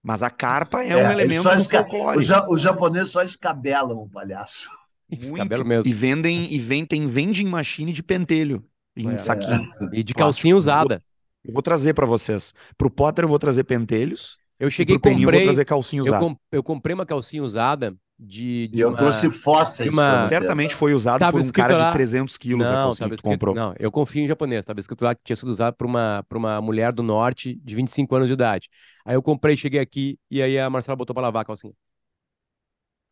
[0.07, 2.19] Mas a carpa é, É, um elemento esca- folclore.
[2.19, 4.69] Os, ja- os japoneses só escabelam o palhaço.
[5.11, 5.37] Esse Muito.
[5.37, 5.89] cabelo mesmo.
[5.89, 8.63] E vendem e vem, tem vending machine de pentelho
[8.95, 9.17] em É.
[9.17, 9.63] saquinho.
[9.91, 10.17] E de plástico.
[10.19, 11.01] calcinha usada.
[11.43, 12.53] Eu vou trazer pra vocês.
[12.77, 15.45] Pro Potter eu vou trazer pentelhos Eu e cheguei pro e Peninho eu vou comprei.
[15.47, 16.35] trazer calcinha usada.
[16.51, 20.25] eu comprei uma calcinha usada de, de eu uma- trouxe fósseis uma-.
[20.27, 23.53] Certamente foi usado Tava por um cara lá- de 300 quilos a Não, escrito, comprou.
[23.53, 24.65] não, eu confio em japonês.
[24.65, 27.75] Tava escrito lá que tinha sido usado por uma, por uma mulher do norte de
[27.75, 28.69] 25 anos de idade.
[29.05, 31.73] Aí eu comprei, cheguei aqui e aí a Marcela botou pra lavar a calcinha.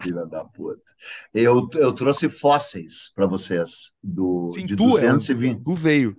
[0.01, 0.81] Filha da puta.
[1.33, 5.63] Eu, eu trouxe fósseis para vocês do, Sim, de tu é um- 220.
[5.63, 6.15] Tu veio.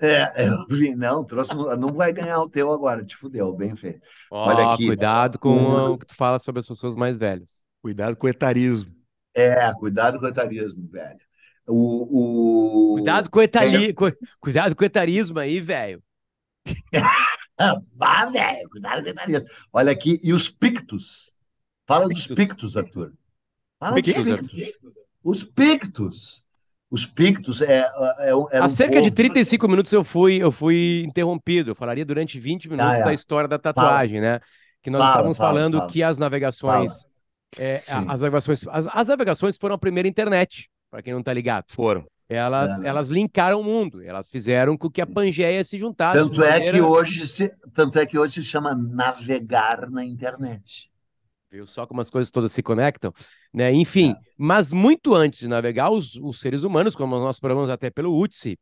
[0.00, 4.00] É, eu vi, não, trouxe, não vai ganhar o teu agora, te fudeu, bem feito.
[4.30, 4.86] Olha Ó, aqui.
[4.86, 7.63] cuidado com Um- o que tu fala sobre as pessoas mais velhas.
[7.84, 8.90] Cuidado com o etarismo.
[9.34, 11.18] É, cuidado com o etarismo, velho.
[11.68, 12.94] O, o...
[12.94, 13.92] Cuidado com o etari...
[13.92, 16.02] cu- Cuidado com o etarismo aí, velho.
[17.58, 19.46] Ah, Vá, velho, cuidado com o etarismo.
[19.70, 21.34] Olha aqui, e os pictos?
[21.86, 22.34] Fala dos Pictos.
[22.46, 23.12] pictos, Arthur.
[23.78, 24.72] Fala Pictos, dos pictos.
[25.22, 26.44] Os pictos.
[26.90, 27.86] Os pictos é,
[28.20, 31.72] é, um- era Há um cerca de povo- 35 minutos eu fui, eu fui interrompido.
[31.72, 33.04] Eu falaria durante 20 minutos é.
[33.04, 34.40] da história da tatuagem, né?
[34.82, 35.90] Que nós Fala, estávamos fala, falando fala.
[35.90, 37.06] que as navegações,
[37.58, 41.64] é, as navegações, as, as navegações foram a primeira internet, para quem não tá ligado.
[41.68, 42.04] Foram.
[42.28, 42.88] Elas, É.
[42.88, 46.18] elas linkaram o mundo, elas fizeram com que a Pangeia se juntasse.
[46.18, 50.90] Tanto é que hoje se, tanto é que hoje se chama navegar na internet.
[51.50, 53.12] Viu só como as coisas todas se conectam,
[53.52, 53.70] né?
[53.72, 58.18] Enfim, mas muito antes de navegar, os, os seres humanos, como nós falamos até pelo
[58.18, 58.58] UTSI,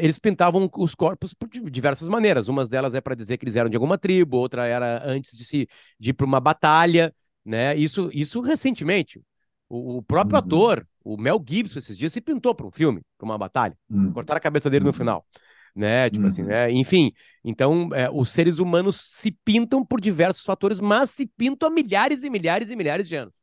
[0.00, 2.48] eles pintavam os corpos por di- diversas maneiras.
[2.48, 5.44] Uma delas é para dizer que eles eram de alguma tribo, outra era antes de
[5.44, 5.68] se
[6.00, 7.14] de ir para uma batalha,
[7.48, 7.74] né?
[7.76, 9.22] Isso, isso recentemente.
[9.68, 10.44] O, o próprio Uhum.
[10.44, 13.76] ator, o Mel Gibson, esses dias se pintou para um filme, para uma batalha.
[13.90, 14.12] Hum.
[14.12, 14.92] Cortaram a cabeça dele no Uhum.
[14.92, 15.26] final.
[15.74, 16.10] Né?
[16.10, 16.48] Tipo assim, Uhum.
[16.48, 16.70] né?
[16.72, 17.12] Enfim,
[17.44, 22.24] então é, os seres humanos se pintam por diversos fatores, mas se pintam há milhares
[22.24, 23.34] e milhares e milhares de anos.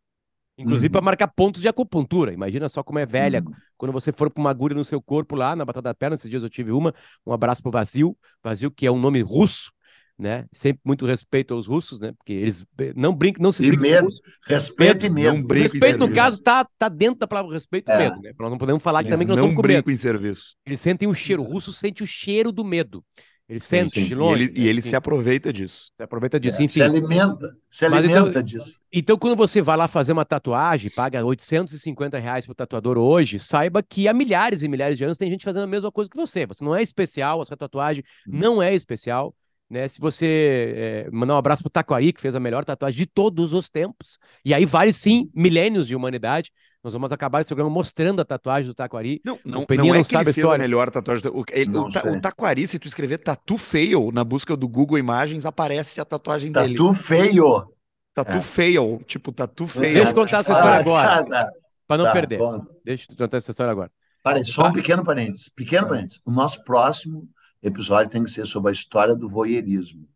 [0.58, 0.92] Inclusive Uhum.
[0.92, 2.32] para marcar pontos de acupuntura.
[2.34, 3.44] Imagina só como é velha.
[3.46, 3.54] Uhum.
[3.78, 6.30] Quando você for com uma agulha no seu corpo lá, na batata da perna, esses
[6.30, 6.94] dias eu tive uma.
[7.26, 8.18] Um abraço pro Vazio.
[8.44, 9.72] Vazio, que é um nome russo,
[10.18, 10.46] né?
[10.54, 12.14] Sempre muito respeito aos russos, né?
[12.18, 14.08] Porque eles não brincam, não se E brincam com medo.
[14.48, 17.98] Respeito e Medo, não Respeito, no caso, tá, tá dentro da palavra respeito e É.
[17.98, 18.32] medo, né?
[18.40, 19.78] Nós não podemos falar Eles também que nós não estamos com medo.
[19.84, 20.56] brincam em serviço.
[20.66, 23.04] Eles sentem o cheiro, o russo sente o cheiro do medo.
[23.48, 24.08] Ele sente sim.
[24.08, 24.44] de E longe.
[24.46, 24.68] ele, e né?
[24.70, 25.92] ele Enfim, se aproveita disso.
[25.96, 26.60] se aproveita disso.
[26.62, 27.56] É, Enfim, Se alimenta.
[27.70, 28.80] Se Mas então- alimenta disso.
[28.92, 33.84] então quando você vai lá fazer uma tatuagem, paga 850 reais pro tatuador hoje, saiba
[33.84, 36.48] que há milhares e milhares de anos tem gente fazendo a mesma coisa que você.
[36.48, 38.32] Você não é especial, a sua tatuagem Hum.
[38.40, 39.36] não é especial.
[39.70, 39.88] Né?
[39.88, 43.52] Se você é, mandar um abraço pro Taquari, que fez a melhor tatuagem de todos
[43.52, 46.52] os tempos, e aí vale sim milênios de humanidade.
[46.84, 49.20] Nós vamos acabar esse programa mostrando a tatuagem do Taquari.
[49.26, 51.24] Não, não, Peninha não é não que sabe ele a fez a melhor tatuagem.
[51.24, 54.68] do- O, ele- o, ta- o Taquari, se tu escrever Tatu Fail na busca do
[54.68, 56.76] Google Imagens, aparece a tatuagem dele.
[56.76, 57.68] Tatu feio.
[58.14, 58.42] Tatu É.
[58.42, 59.02] Fail.
[59.08, 59.94] Tipo, Tatu Fail.
[59.96, 61.24] Deixa eu contar essa história Ah, agora.
[61.26, 61.50] tá,
[61.88, 62.38] Para não tá, perder.
[62.38, 62.62] bom.
[62.84, 63.92] Deixa eu contar essa história agora.
[64.24, 64.70] Peraí, só Tá.
[64.70, 65.50] um pequeno parênteses.
[65.50, 66.20] Pequeno parênteses.
[66.24, 67.28] O nosso próximo
[67.68, 70.08] episódio tem que ser sobre a história do voyeurismo.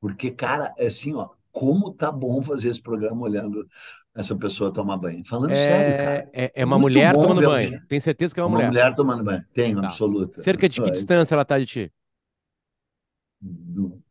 [0.00, 3.66] Porque, cara, é assim, ó, como tá bom fazer esse programa olhando
[4.14, 5.24] essa pessoa tomar banho.
[5.26, 6.30] Falando sério, cara.
[6.32, 7.66] É, é, é uma mulher tomando banho.
[7.74, 8.68] alguém- Tenho certeza que é uma, Uma mulher.
[8.68, 9.44] mulher tomando banho.
[9.54, 9.86] Tenho, Tá.
[9.88, 10.40] absoluta.
[10.40, 11.92] Cerca de que distância ela tá de ti?
[13.40, 14.02] do-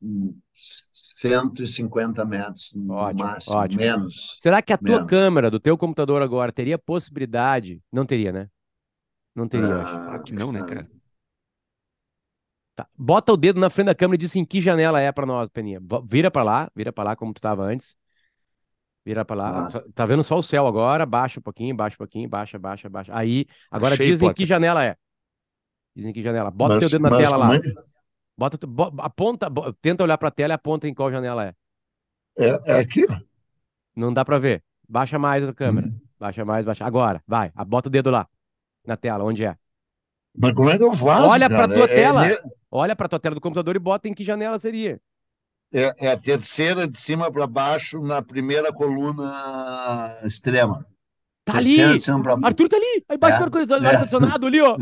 [0.00, 3.80] hum, 150 metros no Ótimo, máximo, ótimo.
[3.82, 4.38] menos.
[4.40, 5.10] Será que a tua Menos.
[5.10, 7.82] câmera do teu computador agora teria possibilidade?
[7.92, 8.48] Não teria, né?
[9.34, 9.94] Não teria, eu acho.
[9.96, 10.88] Ah, que não, né, cara?
[12.76, 12.86] Tá.
[12.96, 15.48] Bota o dedo na frente da câmera e diz em que janela é pra nós,
[15.48, 15.80] Peninha.
[16.06, 17.96] Vira pra lá, vira pra lá como tu tava antes.
[19.04, 19.68] Vira pra lá.
[19.74, 19.82] Ah.
[19.94, 21.06] Tá vendo só o céu agora?
[21.06, 23.16] Baixa um pouquinho, baixa um pouquinho, baixa, baixa, baixa.
[23.16, 24.36] Aí, agora Achei, diz em Potter.
[24.36, 24.94] que janela é.
[25.94, 26.50] Diz em que janela.
[26.50, 27.58] Bota Mas- teu dedo na mas tela lá.
[28.38, 28.58] Bota,
[28.98, 29.46] aponta,
[29.80, 31.54] tenta olhar pra tela e aponta em qual janela é.
[32.38, 33.06] É, é aqui?
[33.94, 34.62] Não dá pra ver.
[34.86, 35.86] Baixa mais a câmera.
[35.86, 35.98] Hum.
[36.20, 36.84] Baixa mais, baixa.
[36.84, 37.50] Agora, vai.
[37.66, 38.28] Bota o dedo lá.
[38.86, 39.56] Na tela, onde é?
[40.38, 41.28] Mas como é que eu faço?
[41.28, 41.74] Olha pra cara?
[41.74, 42.26] tua É- tela.
[42.28, 45.00] É, Olha pra tua tela do computador e bota em que janela seria.
[45.72, 50.86] é- é a terceira de cima para baixo na primeira coluna extrema.
[51.44, 51.76] Tá ali!
[51.76, 52.46] Terceira para baixo.
[52.46, 53.04] Arthur tá ali!
[53.08, 53.90] Aí embaixo É, do ar-condicionado é.
[53.94, 54.76] ar-condicionado ali, ó.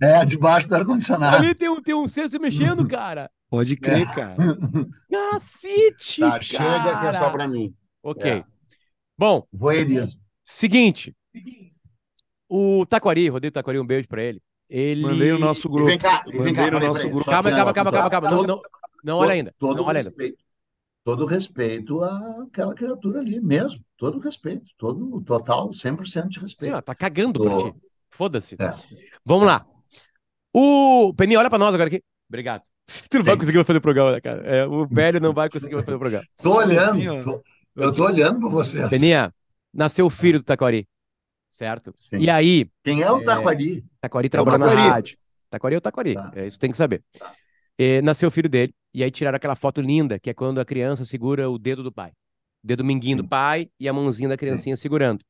[0.00, 1.36] É, debaixo do ar-condicionado.
[1.36, 3.30] Ali tem um, tem um ser se mexendo, cara.
[3.50, 4.34] Pode crer, cara.
[5.10, 7.32] Cacete, Tá, chega que é só cara.
[7.32, 7.74] para mim.
[8.02, 8.30] Ok.
[8.30, 8.44] É.
[9.18, 10.20] Bom, Voyeurismo.
[10.44, 11.14] seguinte.
[12.48, 14.40] O Taquari, Rodrigo Taquari, um beijo pra ele.
[14.74, 15.02] Ele...
[15.02, 15.86] Mandei no nosso grupo.
[15.86, 17.24] vem cá, vem Mandei cá, no peraí, nosso grupo.
[17.30, 18.30] Calma, calma, calma, calma, calma.
[18.30, 18.62] Não, não,
[19.04, 19.54] não olha ainda.
[19.58, 20.08] Todo Não olha ainda.
[20.08, 20.38] respeito.
[21.04, 23.84] Todo respeito àquela criatura ali mesmo.
[23.98, 24.64] Todo respeito.
[24.78, 26.74] Todo, total, 100% de Sim, respeito.
[26.76, 27.74] ó, tá cagando pra ti.
[28.08, 28.54] Foda-se.
[28.58, 28.72] É.
[29.24, 29.66] Vamos lá.
[30.54, 32.02] O Peninha, olha pra nós agora aqui.
[32.28, 32.62] Obrigado.
[33.10, 33.38] Tu não vai Sim.
[33.40, 34.42] conseguir mais fazer o programa, né, cara?
[34.46, 36.24] É, o velho não vai conseguir fazer o programa.
[36.42, 36.90] Tô olhando.
[37.10, 37.42] Assim, tô-
[37.76, 38.88] eu tô olhando para vocês.
[38.88, 39.32] Peninha,
[39.72, 40.86] nasceu o filho do Taquari,
[41.52, 41.92] certo?
[41.96, 42.16] Sim.
[42.18, 43.84] E aí, Quem é o É, Taquari?
[44.00, 44.88] Taquari É o trabalha na Taquari.
[44.88, 45.18] rádio.
[45.50, 46.32] Taquari é o Taquari, Tá.
[46.34, 47.04] é isso que tem que saber.
[47.78, 50.64] É, nasceu o filho dele, e aí tiraram aquela foto linda, que é quando a
[50.64, 52.12] criança segura o dedo do pai.
[52.64, 53.28] dedo minguinho do Sim.
[53.28, 55.24] pai e a mãozinha da criancinha segurando.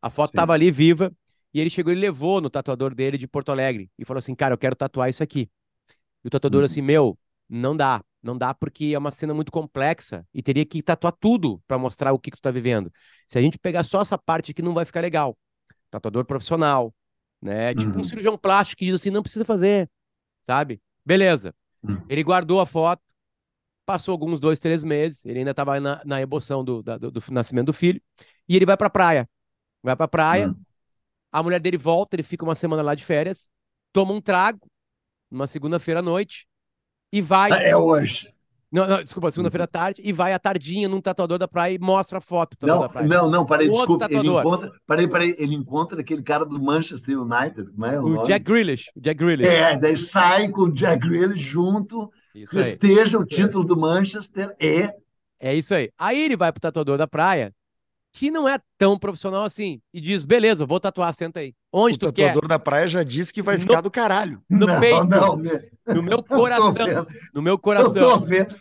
[0.00, 0.36] A foto Sim.
[0.36, 1.12] tava ali viva
[1.52, 4.54] e ele chegou e levou no tatuador dele de Porto Alegre e falou assim: Cara,
[4.54, 5.50] eu quero tatuar isso aqui.
[6.24, 6.64] E o tatuador Uhum.
[6.66, 8.02] assim: Meu, não dá.
[8.22, 12.12] Não dá porque é uma cena muito complexa e teria que tatuar tudo para mostrar
[12.12, 12.92] o que, que tu tá vivendo.
[13.26, 15.36] Se a gente pegar só essa parte aqui, não vai ficar legal.
[15.90, 16.94] Tatuador profissional,
[17.40, 17.74] né?
[17.74, 18.04] Tipo um Uhum.
[18.04, 19.88] cirurgião plástico que diz assim: Não precisa fazer,
[20.42, 20.80] sabe?
[21.04, 21.54] Beleza.
[21.82, 22.02] Uhum.
[22.08, 23.02] Ele guardou a foto,
[23.86, 27.22] passou alguns dois, três meses, ele ainda estava na, na emoção do, da- do, do
[27.30, 28.00] nascimento do filho,
[28.48, 29.28] e ele vai pra praia.
[29.82, 30.56] Vai pra praia, Hum.
[31.32, 33.50] a mulher dele volta, ele fica uma semana lá de férias,
[33.92, 34.66] toma um trago,
[35.30, 36.46] numa segunda-feira à noite,
[37.12, 37.50] e vai.
[37.64, 38.34] É hoje.
[38.70, 41.78] Não, não, desculpa, segunda-feira à tarde, e vai à tardinha num tatuador da praia e
[41.78, 43.06] mostra a foto do Não, da praia.
[43.08, 44.06] não, não, peraí, Outro desculpa.
[44.14, 48.08] Ele encontra, peraí, peraí, ele encontra aquele cara do Manchester United, como é o, O
[48.10, 48.26] nome?
[48.26, 49.48] Jack Grealish, o Jack Grealish.
[49.48, 52.64] É, daí sai com o Jack Grealish junto, Isso aí.
[52.64, 54.90] festeja o título do Manchester e
[55.40, 55.90] É isso aí.
[55.96, 57.54] Aí ele vai pro tatuador da praia,
[58.12, 61.54] que não é tão profissional assim, e diz: beleza, eu vou tatuar, senta aí.
[61.72, 62.28] Onde O tu quer?
[62.28, 64.42] tatuador da praia já disse que vai No- ficar do caralho.
[64.48, 65.04] No não, peito.
[65.04, 65.36] não?
[65.94, 67.06] No meu coração.
[67.34, 68.20] No meu eu tô coração.
[68.20, 68.54] vendo.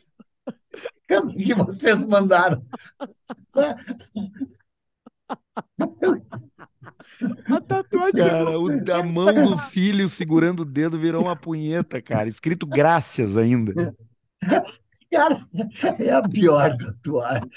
[1.09, 2.61] O que vocês mandaram?
[7.49, 8.13] A tatuagem.
[8.27, 12.29] Cara, o da mão do filho segurando o dedo virou uma punheta, cara.
[12.29, 13.95] Escrito graças ainda.
[15.11, 15.35] Cara,
[15.99, 17.49] é a pior tatuagem.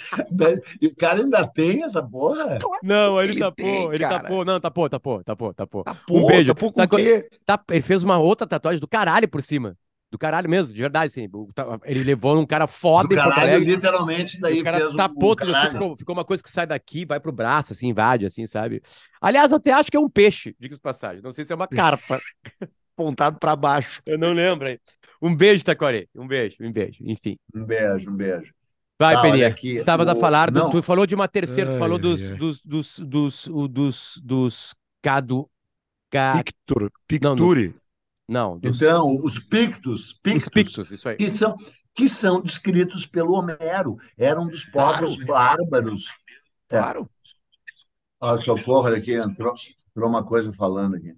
[0.81, 2.59] E o cara ainda tem essa porra?
[2.83, 4.23] Não, ele, Ele tapou, tem, ele cara.
[4.23, 4.45] tapou.
[4.45, 5.85] Não, tapou, tapou, tapou, tapou.
[5.85, 6.55] Tapou, Um beijo.
[6.55, 7.29] tapou com Tá o co- quê?
[7.45, 9.77] Tá- ele fez uma outra tatuagem do caralho por cima.
[10.13, 11.29] Do caralho mesmo, de verdade, assim.
[11.55, 14.95] Ta- Ele levou num cara foda Do em Porto caralho, literalmente, daí o cara fez
[14.97, 17.87] tapou o tudo assim, ficou, ficou uma coisa que sai daqui, vai pro braço, assim,
[17.89, 18.83] invade, assim, sabe?
[19.21, 21.23] Aliás, eu até acho que é um peixe, diga-se de passagem.
[21.23, 22.21] Não sei se é uma carpa.
[23.01, 24.03] Apontado pra baixo.
[24.05, 24.79] Eu não lembro aí.
[25.23, 26.07] Um beijo, Taquari.
[26.15, 26.99] Um beijo, um beijo.
[27.01, 27.39] Enfim.
[27.55, 28.53] Um beijo, um beijo.
[28.99, 29.79] Vai, Tá, olha Peninha.
[29.79, 30.71] Estavas a o- falar, do- não.
[30.71, 32.37] tu falou de uma terceira, tu Ai, falou ai, dos, ai.
[32.37, 35.49] dos, dos, dos, dos, dos cadu...
[36.11, 36.91] ca- Picture.
[37.09, 37.75] Picture.
[38.29, 41.17] Não, dos, Então, os pictos, os pictos, pictos, isso aí.
[41.17, 41.57] que são
[41.93, 46.15] que são descritos pelo Homero, eram dos povos bárbaros.
[46.69, 46.79] É.
[46.79, 47.11] Claro.
[48.21, 49.55] Ah, socorro, aqui entrou,
[49.91, 51.15] entrou uma coisa falando aqui.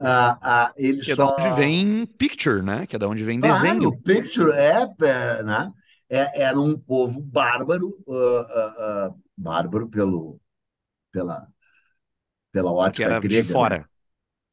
[0.00, 1.16] Ah, ah, ele Que é só...
[1.16, 2.86] da onde vem picture, né?
[2.86, 4.02] Que é da onde vem Claro, desenho.
[4.04, 5.72] picture é, é, né?
[6.08, 10.40] É- era um povo bárbaro, ah, ah, ah, bárbaro pelo,
[11.12, 11.48] pela,
[12.52, 13.42] pela Que ótica era grega.
[13.42, 13.54] de né?
[13.54, 13.88] fora.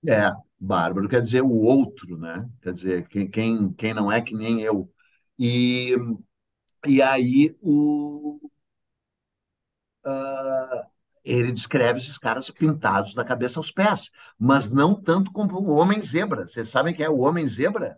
[0.10, 2.50] É, bárbaro quer dizer o outro, né?
[2.62, 4.92] Quer dizer, quem, quem, quem não é que nem eu.
[5.40, 5.96] E,
[6.88, 8.40] e aí o,
[10.06, 10.91] ah,
[11.24, 16.02] ele descreve esses caras pintados da cabeça aos pés, mas não tanto como o homem
[16.02, 16.48] zebra.
[16.48, 17.98] Vocês sabem quem é o homem zebra?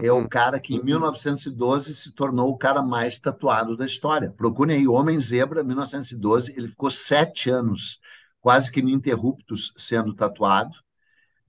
[0.00, 0.28] É o Uhum.
[0.28, 4.30] cara que em 1912 se tornou o cara mais tatuado da história.
[4.30, 6.52] Procurem aí, Homem Zebra, 1912.
[6.56, 8.00] Ele ficou sete anos,
[8.40, 10.74] quase que ininterruptos, sendo tatuado.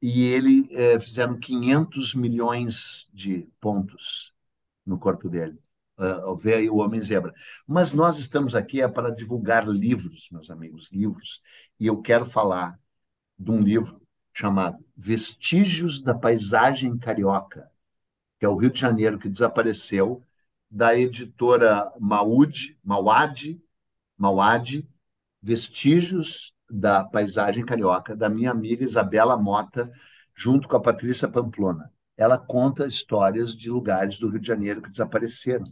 [0.01, 4.33] E ele eh, fizeram 500 milhões de pontos
[4.85, 5.57] no corpo dele.
[5.97, 7.33] Uh, vê aí o Homem Zebra.
[7.65, 11.41] Mas nós estamos aqui é para divulgar livros, meus amigos, livros.
[11.79, 12.77] E eu quero falar
[13.39, 14.01] de um livro
[14.33, 17.69] chamado Vestígios da Paisagem Carioca
[18.39, 20.21] que é o Rio de Janeiro, que desapareceu,
[20.69, 23.59] da editora Maude, Mauad,
[24.17, 24.87] Mauad,
[25.41, 29.91] Vestígios da Paisagem Carioca, da minha amiga Isabela Mota,
[30.33, 31.91] junto com a Patrícia Pamplona.
[32.17, 35.65] Ela conta histórias de lugares do Rio de Janeiro que desapareceram.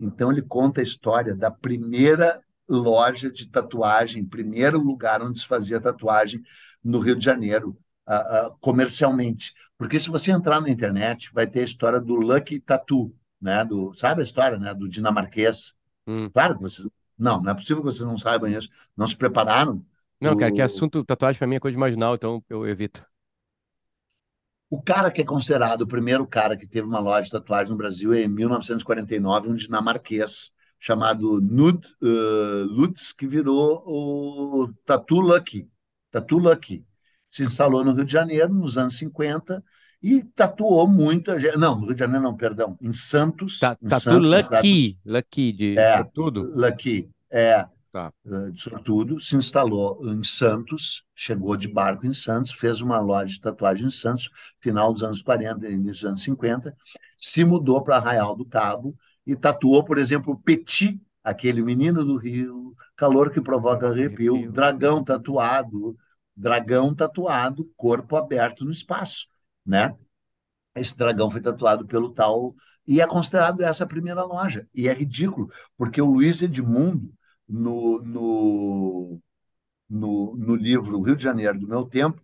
[0.00, 5.80] Então, ele conta a história da primeira loja de tatuagem, primeiro lugar onde se fazia
[5.80, 6.40] tatuagem
[6.82, 7.76] no Rio de Janeiro,
[8.08, 9.52] uh, uh, comercialmente.
[9.76, 13.64] Porque se você entrar na internet, vai ter a história do Lucky Tattoo, né?
[13.64, 14.72] Do, sabe a história, né?
[14.72, 15.74] Do dinamarquês.
[16.06, 16.30] Hum.
[16.30, 16.88] Claro que vocês.
[17.18, 18.68] Não, não é possível que vocês não saibam isso.
[18.96, 19.84] Não se prepararam?
[20.20, 23.04] Não, cara, que assunto tatuagem pra mim é coisa marginal, então eu evito.
[24.70, 27.76] O cara que é considerado o primeiro cara que teve uma loja de tatuagem no
[27.76, 35.68] Brasil é em 1949, um dinamarquês chamado Nud uh, Lutz, que virou o Tattoo Lucky.
[36.10, 36.84] Tattoo Lucky.
[37.28, 39.62] Se instalou no Rio de Janeiro nos anos 50
[40.02, 41.58] e tatuou muita gente.
[41.58, 42.76] Não, no Rio de Janeiro não, perdão.
[42.80, 43.58] Em Santos.
[43.58, 46.02] Tá, em tatu Santos, lucky, lucky de É.
[46.14, 46.50] tudo.
[46.54, 48.12] Lucky, é, Tá.
[48.26, 53.40] eh, sortudo, se instalou em Santos, chegou de barco em Santos, fez uma loja de
[53.40, 54.30] tatuagem em Santos,
[54.60, 56.76] final dos anos 40, início dos anos 50,
[57.16, 58.94] se mudou para Arraial do Cabo
[59.26, 64.52] e tatuou, por exemplo, Petit, aquele menino do Rio, calor que provoca arrepio, Arrepio.
[64.52, 65.96] dragão tatuado,
[66.36, 69.26] dragão tatuado, corpo aberto no espaço,
[69.66, 69.94] né?
[70.74, 72.54] Esse dragão foi tatuado pelo tal
[72.86, 74.68] e é considerado essa a primeira loja.
[74.74, 77.12] E é ridículo, porque o Luiz Edmundo
[77.50, 79.20] no, no,
[79.88, 82.22] no, no livro Rio de Janeiro do Meu Tempo,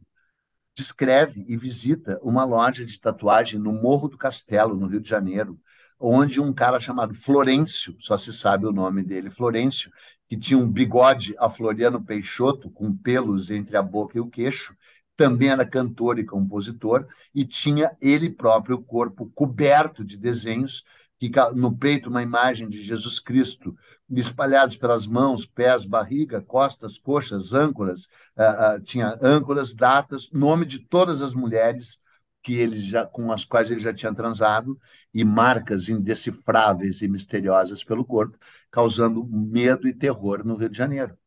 [0.74, 5.58] descreve e visita uma loja de tatuagem no Morro do Castelo, no Rio de Janeiro,
[5.98, 9.90] onde um cara chamado Florencio, só se sabe o nome dele, Florencio,
[10.28, 14.76] que tinha um bigode a Floriano Peixoto, com pelos entre a boca e o queixo,
[15.16, 20.84] também era cantor e compositor, e tinha ele próprio o corpo coberto de desenhos,
[21.18, 23.76] fica no peito uma imagem de Jesus Cristo,
[24.10, 28.06] espalhados pelas mãos, pés, barriga, costas, coxas, âncoras,
[28.36, 32.00] uh, uh, tinha âncoras, datas, nome de todas as mulheres
[32.42, 34.78] que ele já, com as quais ele já tinha transado
[35.12, 38.38] e marcas indecifráveis e misteriosas pelo corpo,
[38.70, 41.18] causando medo e terror no Rio de Janeiro.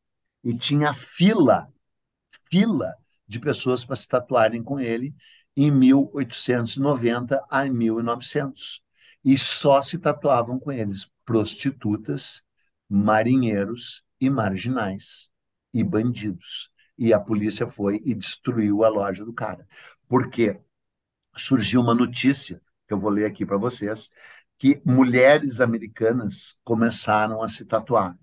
[0.43, 1.67] E tinha fila,
[2.49, 2.93] fila
[3.27, 5.13] de pessoas para se tatuarem com ele
[5.57, 8.81] em 1890 a 1900.
[9.23, 12.41] E só se tatuavam com eles prostitutas,
[12.89, 15.29] marinheiros e marginais
[15.73, 16.69] e bandidos.
[16.97, 19.67] E a polícia foi e destruiu a loja do cara.
[20.07, 20.59] Porque
[21.37, 24.09] surgiu uma notícia, que eu vou ler aqui para vocês,
[24.57, 28.17] que mulheres americanas começaram a se tatuar.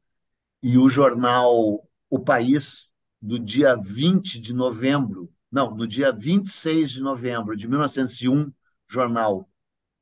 [0.63, 2.91] E o jornal O País
[3.21, 8.53] do dia 20 de novembro, não, no dia 26 de novembro de 1901,
[8.89, 9.49] jornal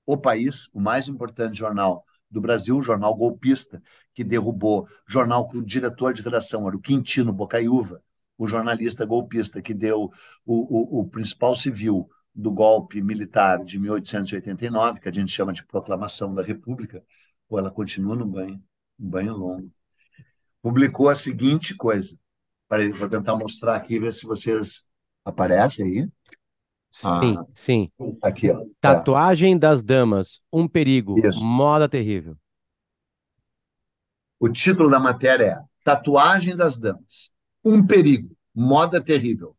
[0.06, 3.82] O País, o mais importante jornal do Brasil, jornal golpista,
[4.12, 8.02] que derrubou, jornal que o diretor de redação era o Quintino Bocaiúva,
[8.36, 10.10] o jornalista golpista que deu
[10.44, 15.64] o, o, o principal civil do golpe militar de 1889, que a gente chama de
[15.64, 17.02] Proclamação da República,
[17.48, 18.60] ou ela continua no banho,
[18.98, 19.72] um banho longo,
[20.60, 22.18] publicou a seguinte coisa:
[22.98, 24.82] vou tentar mostrar aqui, ver se vocês
[25.24, 26.08] aparecem aí.
[26.96, 27.90] Sim, Ah, sim.
[28.22, 28.60] aqui, ó.
[28.60, 31.42] É, Tatuagem das damas, um perigo, Isso.
[31.42, 32.36] moda terrível.
[34.38, 37.30] O título da matéria é Tatuagem das Damas.
[37.64, 39.56] Um perigo, moda terrível.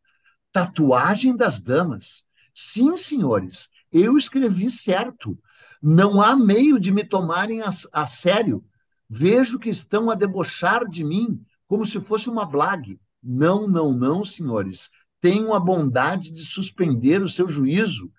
[0.50, 2.24] Tatuagem das damas?
[2.54, 5.38] Sim, senhores, eu escrevi certo.
[5.82, 8.64] Não há meio de me tomarem a, a sério.
[9.08, 12.98] Vejo que estão a debochar de mim como se fosse uma blague.
[13.22, 14.88] Não, não, não, senhores.
[15.20, 18.10] Tenham a bondade de suspender o seu juízo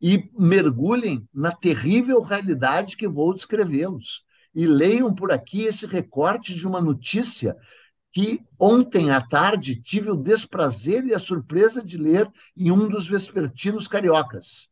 [0.00, 4.24] e mergulhem na terrível realidade que vou descrevê-los.
[4.54, 7.56] E leiam por aqui esse recorte de uma notícia
[8.12, 13.06] que ontem à tarde tive o desprazer e a surpresa de ler em um dos
[13.06, 14.68] vespertinos cariocas.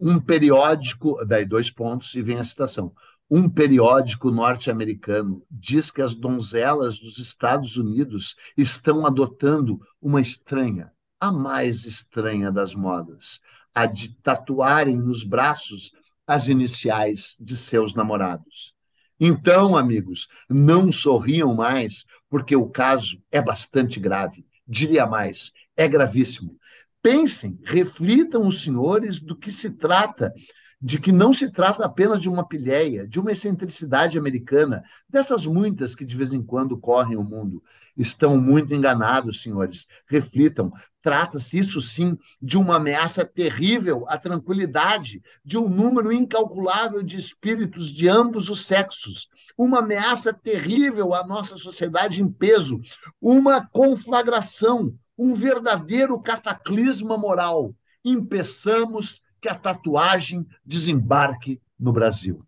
[0.00, 2.92] Um periódico, daí dois pontos e vem a citação.
[3.30, 11.32] Um periódico norte-americano diz que as donzelas dos Estados Unidos estão adotando uma estranha, a
[11.32, 13.40] mais estranha das modas,
[13.74, 15.92] a de tatuarem nos braços
[16.26, 18.74] as iniciais de seus namorados.
[19.18, 24.44] Então, amigos, não sorriam mais, porque o caso é bastante grave.
[24.66, 26.58] Diria mais, é gravíssimo.
[27.00, 30.32] Pensem, reflitam os senhores do que se trata,
[30.80, 35.94] de que não se trata apenas de uma pilhéia, de uma excentricidade americana, dessas muitas
[35.94, 37.62] que de vez em quando correm o mundo.
[37.96, 39.86] Estão muito enganados, senhores.
[40.06, 40.70] Reflitam.
[41.00, 47.90] Trata-se, isso sim, de uma ameaça terrível à tranquilidade de um número incalculável de espíritos
[47.90, 49.28] de ambos os sexos.
[49.56, 52.80] Uma ameaça terrível à nossa sociedade em peso.
[53.20, 57.74] Uma conflagração, um verdadeiro cataclisma moral.
[58.04, 62.42] Impeçamos que a tatuagem desembarque no Brasil.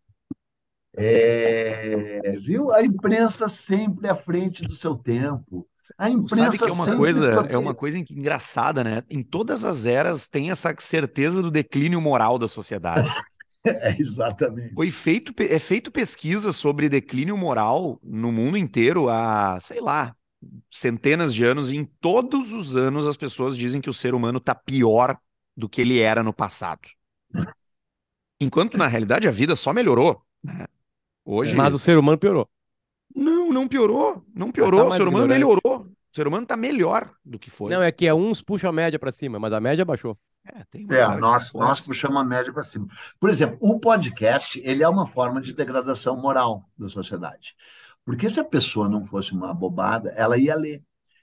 [0.96, 2.72] É, viu?
[2.72, 5.64] A imprensa sempre à frente do seu tempo.
[5.96, 9.03] A imprensa sabe que é uma coisa, é uma coisa engraçada, né?
[9.09, 13.09] Em todas as eras tem essa certeza do declínio moral da sociedade.
[13.66, 14.72] É, exatamente.
[14.72, 20.14] Foi feito, é feito pesquisa sobre declínio moral no mundo inteiro há, sei lá,
[20.70, 24.38] centenas de anos, e em todos os anos as pessoas dizem que o ser humano
[24.38, 25.18] está pior
[25.59, 26.89] do que ele era no passado.
[28.41, 30.23] Enquanto, na realidade, a vida só melhorou.
[30.43, 30.69] né?
[31.25, 31.57] Hoje.
[31.57, 32.49] Mas o ser humano piorou.
[33.13, 34.25] Não, não piorou.
[34.33, 34.87] Não piorou.
[34.87, 35.61] o mais ser humano ignorante.
[35.61, 35.81] melhorou.
[35.81, 37.73] O ser humano está melhor do que foi.
[37.73, 40.17] Não, é que é uns puxam a média pra cima, mas a média baixou.
[40.47, 42.87] É, tem É, nós, nós puxamos a média para cima.
[43.19, 47.57] Por exemplo, o podcast ele é uma forma de degradação moral da sociedade.
[48.05, 50.83] Porque se a pessoa não fosse uma bobada, ela ia ler.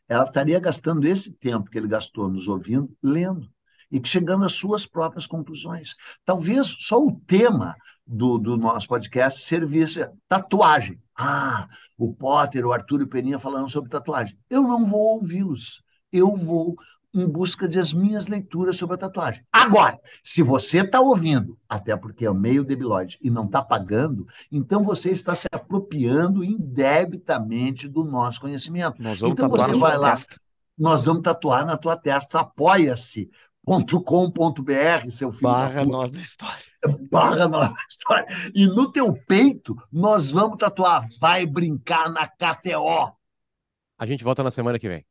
[0.10, 3.50] Ela estaria gastando esse tempo que ele gastou nos ouvindo, lendo.
[3.96, 5.96] E chegando às suas próprias conclusões.
[6.26, 7.76] Talvez só o tema
[8.06, 11.00] do, do nosso podcast servisse tatuagem.
[11.18, 11.68] Ah,
[11.98, 14.38] o Potter, o Arthur e o Peninha falando sobre tatuagem.
[14.50, 15.82] Eu não vou ouvi-los.
[16.12, 16.76] Eu vou
[17.14, 19.42] em busca das minhas leituras sobre a tatuagem.
[19.50, 24.28] Agora, se você está ouvindo, até porque é o meio debilóide, e não está pagando,
[24.52, 29.02] então você está se apropriando indebitamente do nosso conhecimento.
[29.02, 30.10] Nós vamos Então você vai lá.
[30.12, 30.36] testa.
[30.78, 32.44] Nós vamos tatuar na tua testa,
[33.66, 36.66] apoia-se.com.br, seu filho da Barra puta nós da história.
[37.12, 38.28] barra nossa história.
[38.54, 43.16] E no teu peito, nós vamos tatuar Vai Brincar na KTO.
[43.98, 45.06] A gente volta na semana que vem.